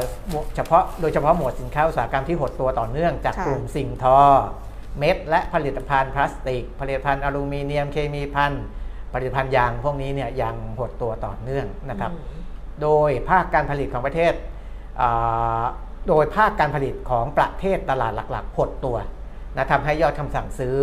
[0.57, 4.19] เฉพาะโดยเฉพาะหมวดสินค้าอุตสาหกรรมที่หดตัวต่อเนื่องจากค่ะ กลุ่มสิ่งทอ
[4.99, 8.53] เม็ดและผลิตภัณฑ์พลาสติก ผลิตภัณฑ์อลูมิเนียมเคมีพัน
[9.12, 12.41] ผลิตภัณฑ์ยางพวกนี้เนี่ยยังหดตัวต่อเนื่องนะครับอืม
[12.82, 14.32] โดยภาคการผลิตของประเทศ
[15.01, 15.64] อ่า
[16.09, 18.97] โดยภาคการผลิตของประเทศตลาดหลักๆหดตัว
[19.57, 20.74] นะทำให้ยอดคำสั่งซื้อ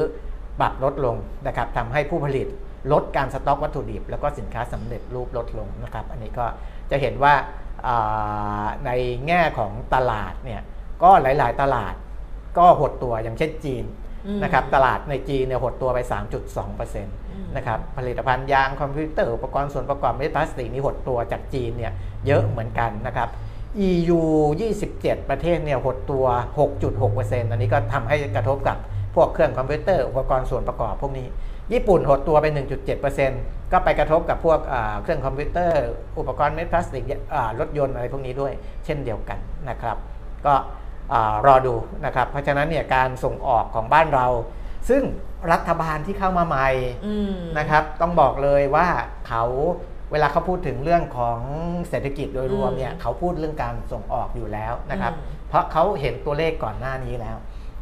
[0.59, 1.15] ปรับลดลง
[1.47, 2.47] นะครับทำให้ผู้ผลิต
[2.91, 6.45] ลดการสต็อกวัตถุดิบ แล้วก็สินค้าสำเร็จรูปลดลงนะครับ อันนี้ก็
[6.91, 7.33] จะเห็นว่า
[7.87, 8.91] อ่าใน
[9.27, 10.61] แง่ของตลาดเนี่ย
[11.03, 11.93] ก็หลาย ๆ ตลาด
[12.57, 13.83] ก็หดตัวอย่างเช่นจีน
[14.27, 15.99] อืมนะครับตลาดในจีนเนี่ยหดตัวไป
[16.51, 17.07] 3.2%น
[17.59, 21.93] นะครับผลิตภัณฑ์ยางคอมพิวเตอร์อุปกรณ์ส่วนประกอบเม็ดพลาสติกนี่หดตัวจากจีนเนี่ย
[22.25, 23.29] เยอะเหมือนกันนะครับ
[23.89, 24.19] EU
[24.73, 26.25] 27 ประเทศเนี่ยหดตัว
[26.87, 28.77] 6.6%อันนี้ก็ทำให้กระทบกับ
[29.15, 31.27] พวกเครื่องคอมพิวเตอร์อุปกรณ์ส่วนประกอบพวกนี้
[31.73, 32.45] ญี่ปุ่นหดตัวไป
[33.09, 35.83] 1.7%ก็ไปกระทบกับพวกอ่าเครื่องคอมพิวเตอร์
[36.19, 37.03] อุปกรณ์เม็ดพลาสติก
[37.33, 38.53] อ่ารถยนต์อะไรพวกนี้ด้วย
[38.85, 39.39] เช่นเดียวกัน
[39.69, 39.97] นะครับ
[40.45, 40.61] ก็อา
[41.47, 44.27] รอดูนะครับ เพราะฉะนั้นเนี่ยการส่งออกของบ้านเรา
[44.89, 45.03] ซึ่ง
[45.51, 46.69] รัฐบาลที่เข้ามาใหม่
[47.05, 48.87] อืมนะครับ ต้องบอกเลยว่า
[49.27, 49.43] เขา
[50.11, 51.39] เวลาเขาพูดถึงเรื่องของ
[51.89, 57.37] เศรษฐกิจโดยรวมเนี่ยอืมเขาพูดเรื่องการส่งออกอยู่แล้วนะครับอืมเพราะเขาเห็นตัวเลขก่อนหน้านี้แล้ว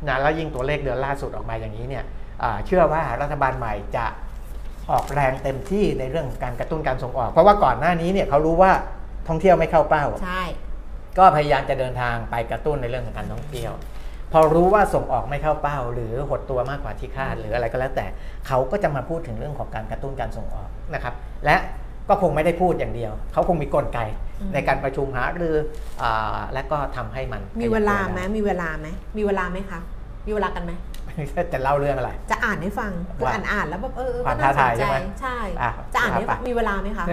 [0.07, 2.03] นะแล้วยิ่งตัวเลขเดือนล่าสุดออกมาอย่างนี้เนี่ย
[2.43, 4.05] อ่าเชื่อว่ารัฐบาลใหม่จะ
[4.91, 8.71] ออกแรงเต็มที่ในเรื่องของการกระตุ้นการส่งออก เพราะว่าก่อนหน้านี้เนี่ยเขารู้ว่า
[9.27, 10.43] ท่องเที่ยวไม่เข้าเป้าใช่
[11.17, 13.73] ก็พยายามจะเดินทางไปกระตุ้นในเรื่องของการท่องเที่ยว
[14.31, 18.05] พอรู้ว่าส่งออกไม่เข้าเป้า หรือหดตัวมากกว่าที่คาดหรืออะไรก็แล้วแต่
[18.47, 21.13] เขาก็จะมาพูดถึงเรื่องของการกระตุ้นการส่งออกนะครับ
[21.45, 21.55] และ
[22.09, 23.99] ก็คงไม่ได้พูดอย่างเดียว เขาคงมีกลไก
[24.41, 25.55] อืมในการประชุมหารือ
[26.01, 28.87] อาและก็ทำให้มันมีเวลาขยับตัวไหมด้มีเวลาไหม
[29.17, 29.79] มีเวลาไหมคะ
[30.27, 30.73] มีเวลากันไหม
[31.53, 37.05] จะเล่าเรื่องอะไร จะอ่านให้ฟังคือว่าอ่านอ่านแล้วแบบเออเออความก็น่าสท้าทายนใช่ใจไหมใช่อะจะอ่านให้ว่าไปฟังมีเวลาไหมคะ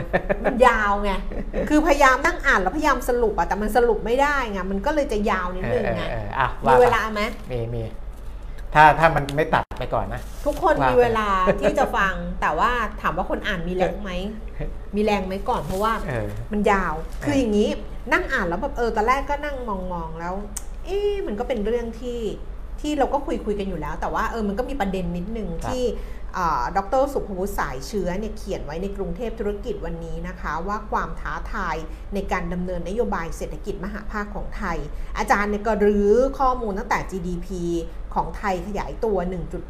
[0.45, 1.13] มันยาวไง
[1.69, 7.83] คือพยายามนั่งอ่านแล้วพยายามสรุปอะแต่มันสรุปไม่ได้ไงมันก็เลยจะยาวนิดนึงไงเออเออเอออะมีว่าเวไปลาไหมมีมี
[8.75, 11.29] ถ้าถ้ามันไม่ตัดไปก่อนนะ ทุกคนว่ามีไปเวลา
[11.61, 12.71] ที่จะฟังแต่ว่า
[13.03, 14.11] ถามว่าคนอ่านมีแรงไหม
[14.97, 16.95] มีแรงไหมก่อนเพราะว่าเออมันยาว
[17.25, 17.69] คืออย่างนี้
[18.13, 20.35] นั่งอ่านแล้วแบบเออตอนแรกก็นั่งมองๆแล้ว
[20.85, 22.19] เอ๊ะมันก็เป็นเรื่องที่
[22.83, 25.85] ที่เราก็คุยคุยกันอยู่แล้ว แต่ว่าเออมันก็มีประเด็นนิดนึงครับที่
[26.37, 31.77] อ่าดรสุภวุฒิสายเชื้อเนี่ยเขียนไว้ในกรุงเทพธุรกิจวันนี้นะคะ ว่าความท้าทาย
[32.15, 34.79] ในการดำเนินนโยบายเศรษฐกิจมหาภาคของไทย
[35.19, 37.49] อาจารย์เนี่ยก็รื้อข้อมูลตั้งแต่ GDP
[38.15, 39.17] ของไทยขยายตัว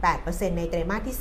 [0.02, 1.16] 1.8%ในไตรมาสที่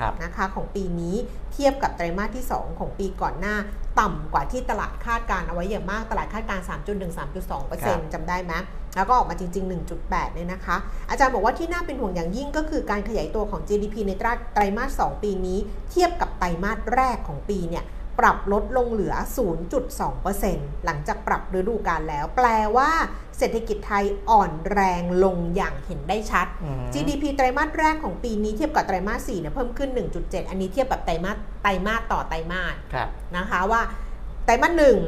[0.00, 1.16] ครับ2นะคะของปีนี้
[1.52, 3.56] เทียบกับไตรมาสที่ 2 ของปีก่อนหน้า
[4.00, 8.52] ต่ำกว่าที่ตลาดคาดการณ์เอาไว้อย่างมากตลาดคาดการณ์3.1-3.2%จำได้ไหม
[8.96, 9.70] แล้วก็ออกมาจริง ๆ
[10.02, 10.76] 1.8 เนี่ยนะคะ
[11.10, 14.12] อาจารย์บอกว่าที่น่าเป็นห่วงอย่างยิ่งก็คือการขยายตัวของ GDP ใน
[14.54, 15.58] ไตรมาส 2 ปีนี้
[15.90, 17.84] เทียบกับไตรมาสแรกของปีเนี่ย
[18.18, 19.14] ปรับลดลงเหลือ
[19.98, 22.46] 0.2%หลังจากปรับฤดูกาลแล้ว แปล
[22.76, 22.90] ว่า
[23.38, 29.90] เศรษฐกิจไทยอ่อนแรงลงอย่างเห็นได้ชัดอืม GDP ไตรมาสแรกของปีนี้เทียบกับไตรมาส4เนี่ยเพิ่มขึ้น
[30.20, 33.82] 1.7 อันนี้เทียบกับไตรมาสไตรมาสต่อไตรมาสครับนะคะว่า
[34.44, 34.98] ไตรมาสหนึ่ง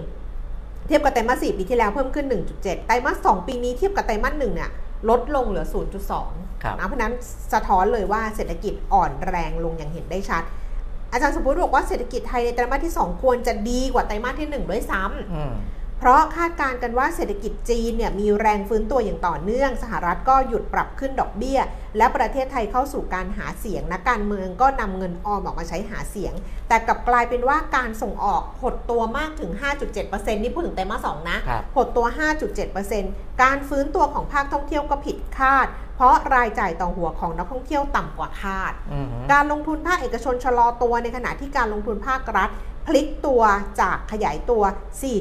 [0.86, 2.26] เทียบกับไตรมาส4ปีที่แล้วเพิ่มขึ้น
[2.56, 4.70] 1.7 ไตรมาส2ปีนี้เทียบกับไตรมาส1เนี่ย
[5.10, 5.66] ลดลงเหลือ
[6.14, 7.12] 0.2ครับนะเพราะฉะนั้น
[7.52, 10.42] สะท้อนเลยว่าเศรษฐกิจอ่อนแรงลงอย่างเห็นได้ชัด
[11.14, 15.54] อาจารย์สมบูรณ์บอกว่าเศรษฐกิจไทยในไตรมาสที่ 2 ควรจะดีกว่าไตรมาสที่ 1 ด้วยซ้ำอืม
[15.98, 21.58] เพราะคาดการณ์กันว่าเศรษฐกิจจีนเนี่ยมีแรงฟื้นตัวอย่างต่อเนื่อง สหรัฐก็หยุดปรับขึ้นดอกเบี้ย
[21.96, 26.34] และประเทศไทยเข้าสู่การหาเสียงนักการเมืองก็นำเงินออมออกมาใช้หาเสียง
[26.68, 29.52] แต่กลับกลายเป็นว่าการส่งออกหดตัวมากถึง
[29.98, 32.06] 5.7%นี่พูดถึงไตรมาสสองนะครับหดตัว
[32.74, 42.48] 5.7%การฟื้นตัวของภาคท่องเที่ยวก็ผิดคาด เพราะรายจ่ายต่อหัวของนักท่องเที่ยวต่ำกว่าคาดอืมการลงทุนภาคเอกชนชะลอตัวในขณะที่การลงทุนภาครัฐ
[42.86, 43.42] พลิกตัว
[43.80, 44.62] จากขยายตัว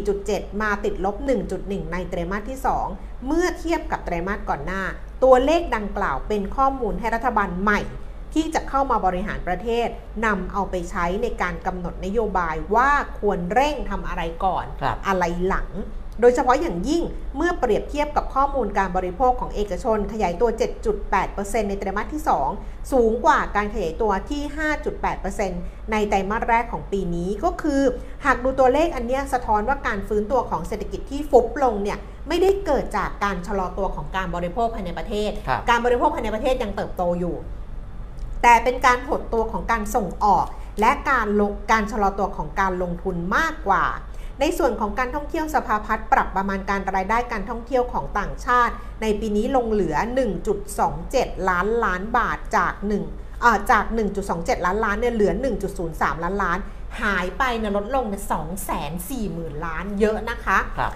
[0.02, 1.16] 4.7 มาติดลบ
[1.54, 2.60] 1.1 ในไตรมาสที่
[2.92, 4.84] 2 เมื่อเทียบกับไตรมาสก่อนหน้า
[5.24, 7.82] ตัวเลขดังกล่าวเป็นข้อมูลให้รัฐบาลใหม่
[8.34, 9.88] ที่จะเข้ามาบริหารประเทศ
[10.26, 15.70] นำเอาไปใช้ในการกำหนดนโยบายว่าควรเร่งทำอะไรก่อนครับอะไรหลัง
[16.22, 17.04] โดยเฉพาะอย่างยิ่ง
[17.36, 20.50] เมื่อเปรียบเทียบกับข้อมูลการบริโภคของเอกชน ขยายตัว
[21.10, 22.24] 7.8%ในไตรมาสที่
[22.56, 24.42] 2 สูงกว่าการขยายตัวที่
[25.18, 27.82] 5.8%ในไตรมาสแรกของปีนี้ก็คือ
[28.26, 31.98] หากดูตัวเลขอันเนี้ยสะท้อนว่าการฟื้นตัวของเศรษฐกิจที่ฟุบลงเนี่ย
[32.28, 37.36] ไม่ได้เกิดจากการชะลอตัวของการบริโภคภายในประเทศครับการบริโภคภายในประเทศยังเติบโตอยู่
[38.44, 40.46] แต่เป็นการหดตัวของการส่งออก
[40.80, 43.86] และการลงการชะลอตัวของการลงทุนมากกว่า
[44.40, 49.96] ในส่วนของการท่องเที่ยวสภาพัฒน์ปรับประมาณการรายได้การท่องเที่ยวของต่างชาติ ในปีนี้ลงเหลือ
[50.74, 52.74] 1.27 ล้านล้านบาทจาก
[53.08, 53.86] 1เอ่อจาก
[54.26, 55.32] 1.27 ล้านล้านเนี่ยเหลือ
[55.78, 56.60] 1.03 ล้านล้าน
[57.02, 58.24] หายไปเนี่ยลดลงเนี่ย
[58.94, 60.92] 240,000 ล้านเยอะนะคะครับ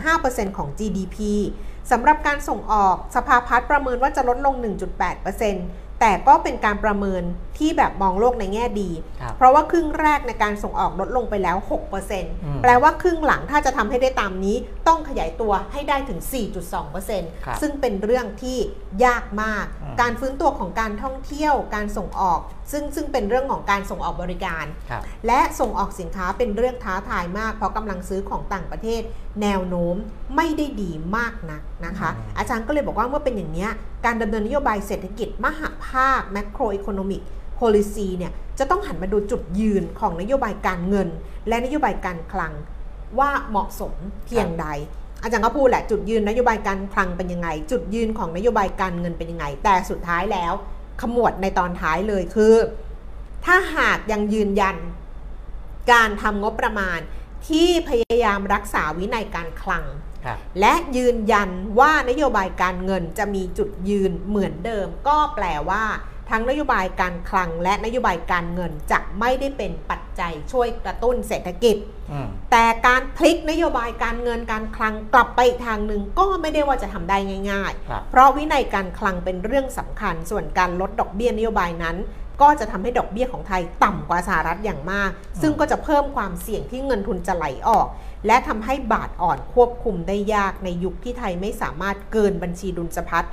[0.00, 1.16] 1.25%ของ GDP
[1.90, 4.54] สำหรับการส่งออกสภาพัฒน์ประเมินว่าจะลดลง
[5.08, 7.22] 1.8% แต่ก็เป็นการประเมิน
[7.58, 8.90] ที่แบบมองโลกในแง่ดี
[9.20, 11.56] ครับเพราะว่าครึ่งแรกในการส่งออกลดลงไปแล้วม
[12.10, 14.56] 6%แปลว่าครึ่งหลังถ้าจะทำให้ได้ตามนี้
[14.88, 18.58] ต้องขยายตัวให้ได้ถึงครับ4.2%ซึ่งเป็นเรื่องที่
[19.04, 22.40] ยากมากอืมการฟื้นตัวของการท่องเที่ยว การส่งออก
[22.72, 29.02] ซึ่งซึ่งเป็นเรื่องของการส่งออกบริการครับและส่งออกสินค้าเป็นเรื่องท้าทายมาก เพราะกำลังซื้อของต่างประเทศ
[29.42, 29.96] แนวโน้ม
[30.36, 33.70] ไม่ได้ดีมากนักนะคะอืมอาจารย์ก็เลยบอกว่าเมื่อเป็นอย่างนี้ย
[34.06, 37.22] การดำเนินนโยบายเศรษฐกิจ มหภาค macroeconomic
[37.58, 41.08] policy เนี่ยจะต้องหันมาดูจุดยืนของนโยบายการเงิน
[41.48, 42.52] และนโยบายการคลัง
[43.18, 43.94] ว่าเหมาะสม
[44.26, 44.66] เพียงใด
[45.22, 50.52] อาจารย์ก็พูดแหละจุดยืนนโยบายการคลังเป็นยังไง จุดยืนของนโยบายการเงินเป็นยังไง แต่สุดท้ายแล้ว
[51.00, 52.54] ขมวดในตอนท้ายเลยคือ
[53.44, 54.76] ถ้าหากยังยืนยัน
[55.92, 56.98] การทำงบประมาณ
[57.48, 59.84] ที่พยายามรักษาวินัยการคลัง
[60.24, 65.84] ครับและยืนยันว่านโยบายการเงินจะมีจุดยืนเหมือนเดิม ก็แปลว่า
[66.34, 71.76] ทั้งนโยบายการคลังและนโยบายการเงินจะไม่ได้เป็นปัจจัยช่วยกระตุ้นเศรษฐกิจ
[72.12, 77.16] อืมแต่การพลิกนโยบายการเงินการคลังกลับไปอีกทางหนึ่งก็ไม่ได้ว่าจะทำได้
[77.50, 81.96] ง่ายครับๆเพราะวินัยการคลังเป็นเรื่องสำคัญ ส่วนการลดดอกเบี้ยนโยบายนั้น
[82.42, 85.10] ก็จะทำให้ดอกเบี้ยของไทยต่ำกว่าสหรัฐอย่างมาก
[85.42, 87.86] ซึ่งก็จะเพิ่มความเสี่ยงที่เงินทุนจะไหลออก
[88.26, 93.26] และทำให้บาทอ่อนควบคุมได้ยากในยุคที่ไทยไม่สามารถเกินบัญชีดุลสะพัด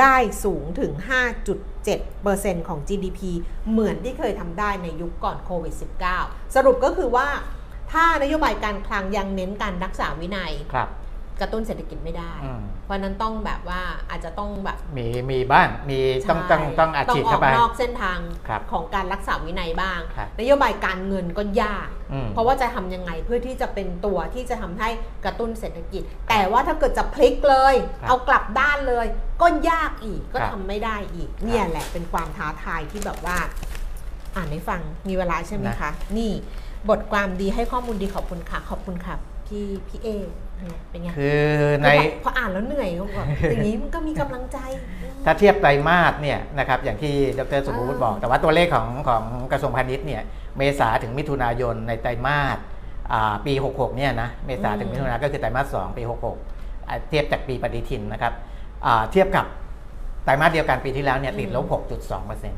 [0.00, 0.92] ได้สูงถึง
[1.80, 3.20] 5.7%ของ GDP
[3.70, 5.74] เหมือนที่เคยทำได้ในยุคก่อนโควิด
[6.14, 7.28] -19 สรุปก็คือว่า
[7.92, 10.88] ถ้านโยบายการคลังยังเน้นการรักษาวินัยครับ
[11.42, 13.80] กระตุ้นเศรษฐกิจไม่ได้ อืม เพราะฉะนั้นต้องแบบว่า
[14.10, 18.18] อาจจะต้องแบบมีมีบ้างมีต้องต้องใช่ต้องอาชีพออเข้ากไปนอกเส้นทาง
[18.48, 24.88] ครับของการรักษาวินัยบ้าง ครับ นโยบายการเงินก็ยาก อืม เพราะว่าจะทำยังไงเพื่อที่จะเป็นตัวที่จะทำให้
[25.24, 29.06] กระตุ้นเศรษฐกิจ แต่ว่าถ้าเกิดจะพลิกเลย ครับเอากลับด้านเลย
[29.42, 33.38] ก็ยากอีกก็ครับทำไม่ได้อีก เนี่ยแหละเป็นความท้าทายที่แบบว่า
[34.36, 36.32] อ่านให้ฟังมีเวลาใช่ไหมคะ นี่
[36.90, 39.14] บทความดีให้ข้อมูลดีขอบคุณค่ะ ขอบคุณค่ะ
[39.46, 40.08] พี่พี่เอ
[40.62, 41.44] เนี่ยเป็นไงคือ
[41.82, 44.58] ในพอพออ่านแล้วเหนื่อยก็แบบอย่างนี้มันก็มีกำลังใจ
[45.24, 50.22] ถ้าเทียบไตรมาสเนี่ยนะครับอย่างที่ดรสุภวุฒิบอก แต่ว่าตัวเลขของของกระทรวงพาณิชย์เนี่ย
[50.58, 52.58] เมษาถึงมิถุนายนในไตรมาส
[53.12, 56.02] อ่าปี 66 เนี่ยนะเมษาถึงมิถุนายนก็คือไตรมาส2ปี
[56.44, 58.32] 66อ่าเทียบจากปีปฏิทินนะครับ
[58.86, 59.46] อ่าเทียบกับ
[60.24, 62.52] ไตรมาสเดียวกันปีที่แล้วเนี่ยติดลบ 6.2%น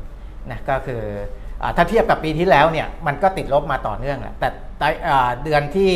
[0.53, 1.44] ะก็คืออา
[1.77, 4.47] ถ้าเทียบกับปีที่แล้วเนี่ยมันก็ติดลบมาต่อเนื่องแหละแต่
[4.79, 5.91] ไตรอ่าเดือนที่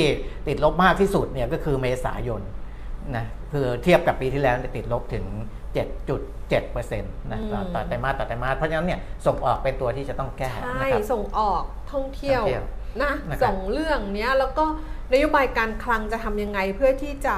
[0.48, 2.42] ติดลบมากที่สุดเนี่ยก็คือเมษายน
[3.16, 5.26] นะคือเทียบกับปีที่แล้วเนี่ยติดลบถึง
[5.76, 12.64] 7.7%นะต่อต่อไตรมาสต่อไตรมาสเพราะฉะนั้นเนี่ยส่งออกเป็นตัวที่จะต้องแก้ใช่นะครับส่งออกท่องเที่ยวท่องเที่ยว
[13.02, 14.66] นะนะครับสองเรื่องเนี้ยแล้วก็
[15.14, 17.38] นโยบายการคลังจะทำยังไงเพื่อที่จะ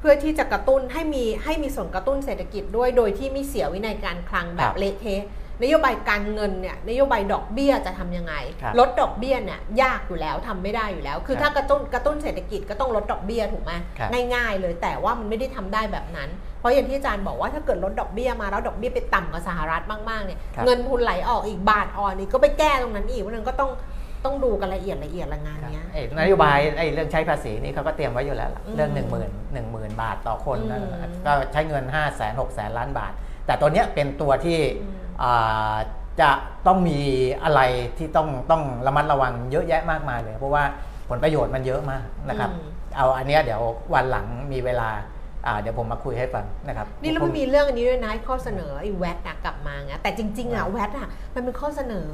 [0.00, 5.22] เพื่อที่จะกระตุ้นให้มีให้มีส่วนกระตุ้นเศรษฐกิจด้วยโดยที่ไม่เสียวินัยการคลังแบครับบเละเทะ
[5.62, 16.28] นโยบายการเงินเนี่ยนโยบายดอกเบี้ยจะทำยังไงครับลดดอกเบี้ยเนี่ยยากอยู่แล้วทำไม่ได้อยู่แล้ว คือครับถ้ากระตุ้นกระตุ้นเศรษฐกิจก็ต้องลดดอกเบี้ยถูกไหมครับง่ายๆ เลยแต่ว่ามันไม่ได้ทำได้แบบนั้น
[16.60, 23.70] เพราะอย่างที่อาจารย์บอกว่าถ้าเกิดลดดอกเบี้ยมาแล้วดอกเบี้ยไปต่ำกว่าสหรัฐมากๆเนี่ยครับเงินทุนไหลออกอีกบาทอ่อนอีกก็ไปแก้ตรงนั้นอีกเพราะฉะนั้นก็ต้อง
[24.24, 32.58] ต้องดูกันละเอียดละเอียดละงานเนี้ยไอ้นโยบายไอ้เรื่องใช้ภาษีนี่เขาก็เตรียมไว้อยู่แล้วล่ะอืมเรื่อง 1 0 0 0 0 1 0,000 บาทต่อคนนะอืมก็ใช้เงิน 5 0 0 0 0 6 0
[32.58, 33.12] 0 0 ล้านบาท
[33.46, 34.97] แต่ตัวเนี้ยเป็นตัวที่อืมอ่า
[36.20, 36.30] จะ
[36.66, 36.98] ต้องมี
[37.44, 37.60] อะไร
[37.98, 40.64] ที่ต้องต้องระมัดระวังเยอะแยะมากมายเลย เพราะว่า
[41.08, 43.62] ผลประโยชน์มันเยอะมากนะครับอืมเอาอันเนี้ยเดี๋ยว
[43.94, 44.88] วันหลังมีเวลา
[45.46, 52.10] อ่าเดี๋ยวผมมาคุยให้ฟังนะครับนี่แล้วมันมีเรื่องอันนี้ด้วยนะไอ้ข้อเสนอไอ้แวดอะกลับมาไงแต่จริงๆอะแวดอะมันเป็นข้อเสนอ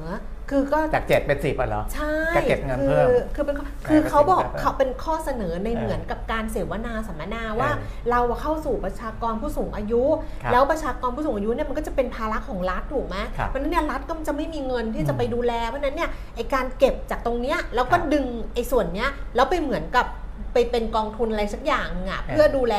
[0.50, 10.02] คือก็จากเจ็ดเป็นสิบอะเหรอใช่จะเก็บเงินคือเพิ่มคือเป็นข้อคือเขาบอกเออเขาเป็นข้อเสนอในเออเหมือนกับการเสวนาสัมมนาว่าเออเราอะเข้าสู่ประชากรผู้สูงอายุ
[10.42, 20.06] ครับแล้วประชากรผู้สูงอายุเนี่ยมันก็จะเป็นภาระของรัฐถูกไหมครับเพราะฉะนั้นเนี่ยรัฐก็จะไม่มีเงินที่อืมจะไปดูแลเพราะฉะนั้นเนี่ยไอการเก็บจากตรงเนี้ยแล้วก็ครับดึงไอส่วนเนี้ยแล้วไปเหมือนกับ
[20.54, 22.76] ไปเป็นกองทุนอะไรสักอย่างหนึ่งอะเออเพื่อดูแล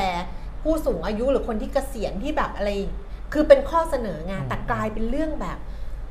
[0.64, 2.70] ผู้สูงอายุหรือคนที่เกษียณที่แบบอะไร
[3.34, 5.58] คือเป็นข้อเสนอไงอืมแต่กลายเป็นเรื่องแบบ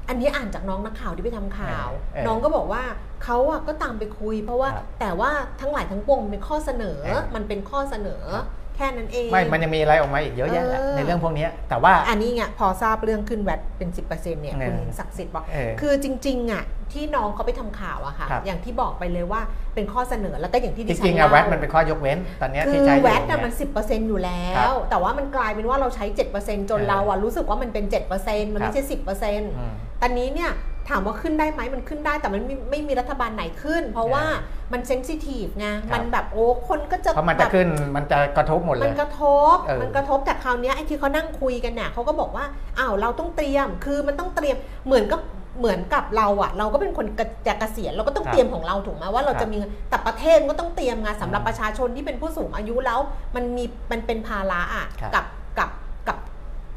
[0.09, 2.83] อันนี้อ่านจากน้องนักข่าวที่ไปทำข่าวเออเออน้องก็บอกว่า
[3.25, 8.47] เขาอะก็ตามไปคุย เพราะว่าครับแต่ว่าทั้งหลายทั้งปวงมันเป็นข้อเสนอเออมันเป็นข้อเสนอครับ
[8.77, 19.41] แค่นั้นเองไม่ มันยังมีอะไรออกมาอีกเยอะแยะแหละเออในเรื่องพวกเนี้ยแต่ว่าอันนี้ไงพอทราบเรื่องขึ้นแวดเป็น 10%เนี่ยเออคุณศักดิ์สิทธิ์บอกเออคือจริงๆอะที่น้องเขาไปทำข่าวอะค่ะครับอย่างที่บอกไปเลยว่า
[19.75, 26.05] เป็นข้อเสนอแล้วก็อย่างที่จดิฉันริงๆอะเล่าแวดมันเป็นข้อยกเว้น ตอนเนี้ยคืที่อใช้อยู่แวดเนี่น่ะยมัน10%อยู่แล้ครัวบแต่ว่ามันกลายเป็นว่าเราใช้
[26.39, 27.85] 7%จนเออเราอะรู้สึกว่ามันเป็น
[28.21, 30.51] 7%มันครัไม่บใช่10%อืมตอนนี้เนี่ย
[30.89, 34.25] ถามว่าขึ้นได้ไหมมันขึ้นได้แต่มันไม่ไม่มีรัฐบาลไหนขึ้น เพราะว่า
[34.73, 39.23] มันเซนซิทีฟไงครับมันแบบโอ้คนก็จะเพราะมันจะแบบขึ้นมันจะกระทบหมดเลมัยนกระท
[39.55, 42.45] บเออมันกระทบแต่คราวเนี้ยไอ้ที่เขานั่งคุยกันเนี่ยเขาก็บอกว่า
[42.79, 44.57] อ้าวเราต้องเตรียมคือมันต้องเตรียม
[44.87, 45.21] เหมือนกับ
[45.59, 52.99] เหมือนกับเราอะเราก็เป็นคนกระจะเกษียณเราก็ต้องครับเตรียมของเราถูกไหมว่าเราครับจะมีเงินแต่ประเทศมันก็ต้องเตรียมไงสำหรับอืมประชาชนที่เป็นผู้สูงอายุแล้ว
[53.37, 55.25] มันมีมันเป็นภาระอะครับกับ
[55.59, 55.71] กับ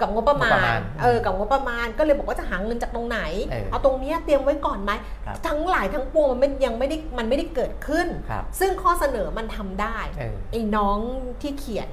[0.02, 4.91] กับกับงบประมางบประมาณณเออกับงบประมาณก็เลยบอกว่าจะหาเงินจากตรงไหน เออเอาตรงเนี้ยเตรียมไว้ก่อนไหม
[5.26, 10.98] ครับทั้งหลายทั้งปวงมันไม่ยังไม่ได้มันไม่ได้เกิดขึ้นครับซึ่งข้อเสนอมันทำได้เออไอ้น้อง
[11.41, 11.89] ที่เขียน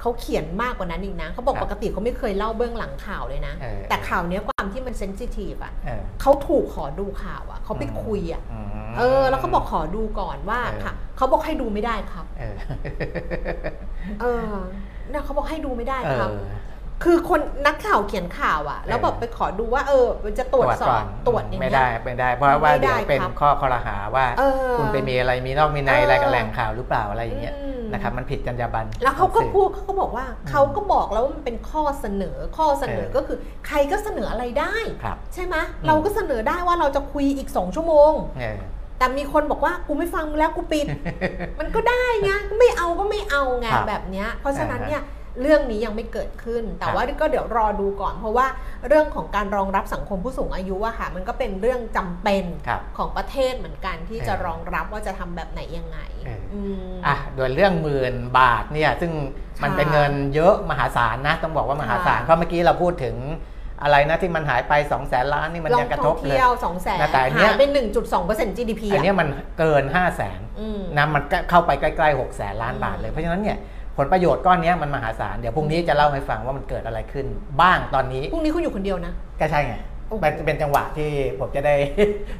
[0.00, 8.42] เขาเขียนมากกว่านั้นอีกนะเขาบอกครับปกติเขาไม่เคยเล่าเบื้องหลังข่าวเลยนะเออแต่ข่าวเนี้ยความที่มันเซนซิทีฟอะเออเขาถูกขอดูข่าวอะเขาไปคุยอะ
[8.88, 12.56] มเออ แล้วเขาบอกขอดูก่อนว่าเออค่ะเขาบอกให้ดูไม่ได้ครับ เออ
[14.20, 14.52] เออ
[15.10, 16.34] เนี่ยเขาบอกให้ดูไม่ได้เอครับอ
[17.04, 24.42] คือคนนักข่าวเขียนข่าวอะแล้วแบบไปขอดูว่าเออมันจะตรวจสอก่บตรวจอย่างไม่เงี้ได้ยไม่ได้ เพราะว่าไม่ได้เดี๋ยวเป็นครับข้อคอรหาว่าเอ
[24.72, 38.58] อคุณไปมีอะไรมีนอกมีในเออออะไรกับแหล่งข่าวหรือเปล่าอะไรอย่างเงี้ยอืมนะครับมันผิดจรรยาบรรณแล้วเขาก็ของสื่อพูดเขาก็บอกว่าเขาก็บอกแล้วว่ามันเป็นข้อเสนอข้อเสนอเออก็คือ ใครก็เสนออะไรได้ครับใช่ไหมอืมเราก็เสนอได้ว่าเราจะคุยอีกสองชั่วโมงเออ
[38.98, 40.86] แต่มีคนบอกว่ากูไม่ฟังมึงแล้วกูปิด
[41.60, 45.02] มันก็ได้ไงไม่เอาก็ไม่เอาไงครับแบบเนี้ยเพราะฉะนั้นอ่าฮะเนี่ย
[45.40, 48.46] เรื่องนี้ยังไม่เกิดขึ้น แต่ครับว่าก็เดี๋ยวรอดูก่อน เพราะว่า
[48.88, 56.60] เรื่องของการรองรับสังคมผู้สูงอายุอะค่ะ มันก็เป็นเรื่องจำเป็นครับของประเทศเหมือนกันที่เออจะรองรับว่าจะทำแบบไหนยังไงเอออื
[56.90, 59.12] มอะโดยเรื่องหมื่นบาทเนี่ยซึ่ง
[59.62, 63.16] มันค่ะเป็นเงินเยอะมหาศาลนะ ต้องบอกว่ามหาศาลค่ะเพราะเมื่อกี้เราพูดถึง
[63.82, 69.28] อะไรนะที่มันหายไป2องแสนล้านนี่มันลอยังงกระทท่อบงเลยเที่ยวสองแสนนะแต่อันเนี้หายยเป็นหนึ่งจุดสองเปอร์เซ็นต์ GDP อันอะเนี้ยมัน
[69.58, 73.58] เกิน5 0 0แสนอืมนะมันก็เข้าไปใกล้ๆ6กแสนล้านบาทเลยเพราะฉะนั้นเนี่ย
[73.96, 77.26] ผลประโยชน์ก้อนเนี้ยมันมหาศาลเดี๋ยวพรุ่งนี้จะเล่าให้ฟังว่ามันเกิดอะไรขึ้น
[77.60, 79.74] บ้างตอนนี้พรุ่งนี้คุณอยู่คนเดียวนะก็ใช่ไง
[80.08, 81.10] โอ้โหมันเป็นจังหวะที่
[81.40, 81.74] ผมจะได้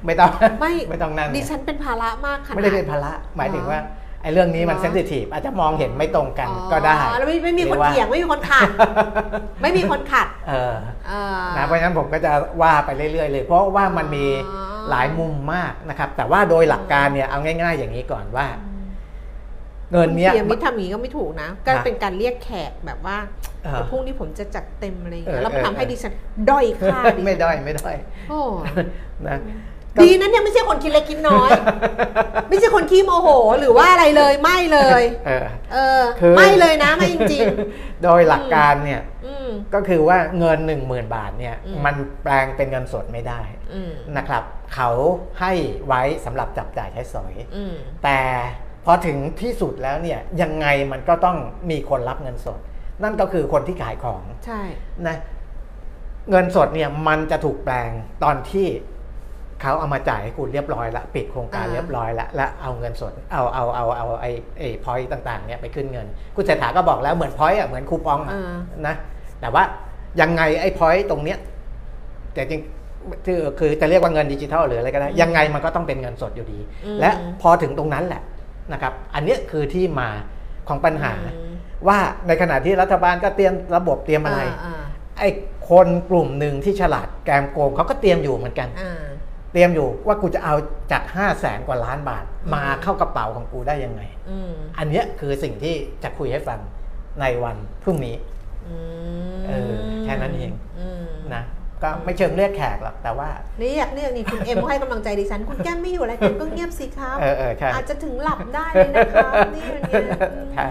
[0.06, 0.30] ไม่ต้อง
[0.60, 3.80] ไม่ไม่ต้องนั่นดิฉันเป็นภาระมากขนาดไม่ได้เป็นภาระหมายถึงว่า
[4.22, 8.68] ไอ้เรื่องนี้มันเหรอเซนซิทีฟอาจจะมองเห็นไม่ตรงกันอ๋อก็ได้แล้วไม่ไม่มีหครืนอว่าเถียงไม่มีคนขัด
[9.62, 10.74] ไม่มีคนขัดเออ
[11.08, 12.32] เออนะเพราะฉะนั้นผมก็จะ
[12.62, 18.46] ว่าไปเรื่อยๆเลย เพราะว่ามันมีอ๋อหลายมุมมากนะครับ แต่ว่าโดยหลักการเนี่ยเอาง่าย ๆ อย่างนี้ก่อนว่า
[19.92, 23.18] เงินเนี้ยเพียมิตรทำอย่างนี้ก็ไม่ถูกนะ ก็ครับเป็นการเรียกแขกแบบว่า
[23.64, 26.12] เออเดี๋ยวพรุ่งนี้ผมจะจัดเต็มอะไรอย่างเงี้เอยอแล้วมันเออทำให้เออดิฉัน
[26.50, 27.96] ด้อยค่าดิฉันไม่ด้อยไม่ด้อย
[28.28, 28.40] โอ้
[29.28, 29.38] นะ
[30.02, 31.50] ดีนั้นเนี่ยไม่ใช่คนคิดเล็กคิดน้อย
[32.48, 33.28] ไม่ใช่คนขี้โมโห
[33.60, 37.46] หรือว่าอะไรเลยไม่เลยเออเออคือไม่เลยนะไม่จริง
[38.02, 43.40] โดยหลักการเนี่ยๆอืมก็คือว่าเงิน 1 0,000 บาทเนี่ยอืมมันแปลงเป็นเงินสดไม่ได้
[43.72, 44.42] อืมนะครับ
[44.74, 44.90] เขา
[45.40, 45.52] ให้
[45.86, 47.74] ไว้สำหรับจับจ่ายใช้สอยอืม
[48.04, 48.18] แต่
[48.69, 51.36] พ อถึงที่สุดแล้วเนี่ยยังไงมันก็ต้อง
[51.70, 52.60] มีคนรับเงินสด
[53.02, 54.62] นั่นก็คือคนที่ขายของใช่
[55.06, 55.16] นะ
[56.30, 57.90] เงินสดเนี่ยมันจะถูกแปลง
[58.24, 58.66] ตอนที่
[59.60, 68.94] เขาเอามาจ่ายให้คุณเรียบร้อยละปิดโครงการอ่าเรียบร้อยละและเอาเงินสดเอาเอาเอาเอาไอ้ไอ้ point ต่างๆเนี่ยไปขึ้นเงิน คุณเศรษฐาก็บอกแล้วเหมือน point อะเหมือนคูปองอะอ่านะ
[69.40, 69.62] แต่ว่า
[70.20, 71.38] ยังไงไอ้ point ตรงเนี้ย
[72.34, 72.62] แต่จริง
[73.26, 77.10] คือคือจะเรียกว่าเงินดิจิทัลหรืออะไรก็ได้ยังไงมันก็ต้องเป็นเงินสดอยู่ดีอืมและ
[77.42, 78.22] พอถึงตรงนั้นแหละ
[78.72, 80.08] นะครับ อันเนี้ยคือที่มา
[80.68, 81.52] ของปัญหาอืม
[81.88, 84.82] ว่าในขณะที่รัฐบาลก็เตรียมระบบเตรียมอะไรอ่า
[85.18, 85.28] ไอ้
[85.70, 89.02] คนกลุ่มหนึ่งที่ฉลาดแกมโกงเขาก็เตรียมอยู่เหมือนกันอ่า
[89.52, 90.54] เตรียมอยู่ว่ากูจะเอา
[90.92, 96.60] จาก5 0 0แสนกว่าล้านบาท มาอืมเข้ากระเป๋าของกูได้ยังไงอืมอันเนี้ยคือสิ่งที่จะคุยให้ฟัง
[97.20, 98.16] ในวันพรุ่งนี้
[98.68, 98.76] อื
[99.36, 99.72] มเออ
[100.04, 101.42] แค่นั้นเองอืมนะ
[101.82, 103.28] ก็ไม่เชิงเรียกแขกหรอกแต่ว่า
[103.58, 110.18] เรียกเรียกนี่คุณเอ็มให้กำลังใจดิฉัน คุณแก้มไม่อยู่แล้วคุณก็เงียบสิครับเออเออใช่อาจจะถึงหลับได้เลยนะครับนี่อย่างเงี้ย
[110.54, 110.68] ใช่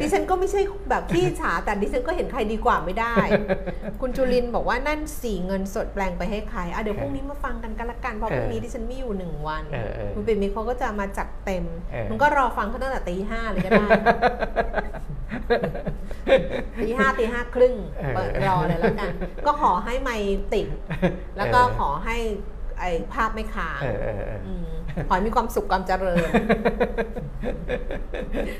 [0.00, 0.60] ดิฉันก็ไม่ใช่
[0.90, 3.14] แบบขี้ฉาแต่ดิฉันก็เห็นใครดีกว่าไม่ได้
[4.00, 13.86] คุณจุลินบอกว่านั่นสีเงินสดแปลงไปให้ใครอะเดี๋ยวพรุ่งนี้มาฟังกันกันละกันเพราะพรุ่งนี้ดิฉันไม่อยู่หนึ่งวันเออเออคุณปิ่มมิตรเขาก็จะมาจัดเต็มเออคุณก็รอฟังเขาตั้งแต่ตีห้าเลยก็ได้
[16.82, 19.12] ตีห้าตีห้าครึ่งเออเปิดรอเลยแล้วกัน
[19.46, 20.16] ก็ขอให้ไม่
[20.54, 20.66] ติด
[21.36, 22.16] แล้วก็ขอให้
[22.80, 24.66] ไอภาพไม่ค้างเออเออเออม
[25.08, 26.28] ขอให้มีความสุขความเจริญ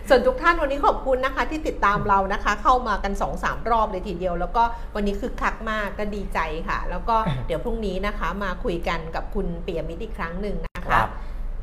[0.09, 4.63] ส่วนทุกท่านวันนี้ขอบคุณนะคะ ที่ติดตามเรานะคะ เข้ามากัน2อสามรอบเลยทีเดียว แล้วก็
[4.95, 6.39] วันนี้คือคักมากก็ดีใจ
[6.69, 11.09] ค่ะ แล้วก็เดี๋ยวพรุ่งนี้นะคะ มาคุยกันกับคุณเปียมิตรอีกครั้งหนึ่งนะคคะรับ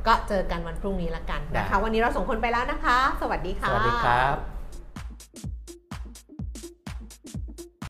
[0.07, 4.58] ก็เจอกันวันพรุ่งนี้ละกันนะคะได้วันนี้เราส่งคนไปแล้วนะคะ สวัสดีสค่ะวัสดีครับ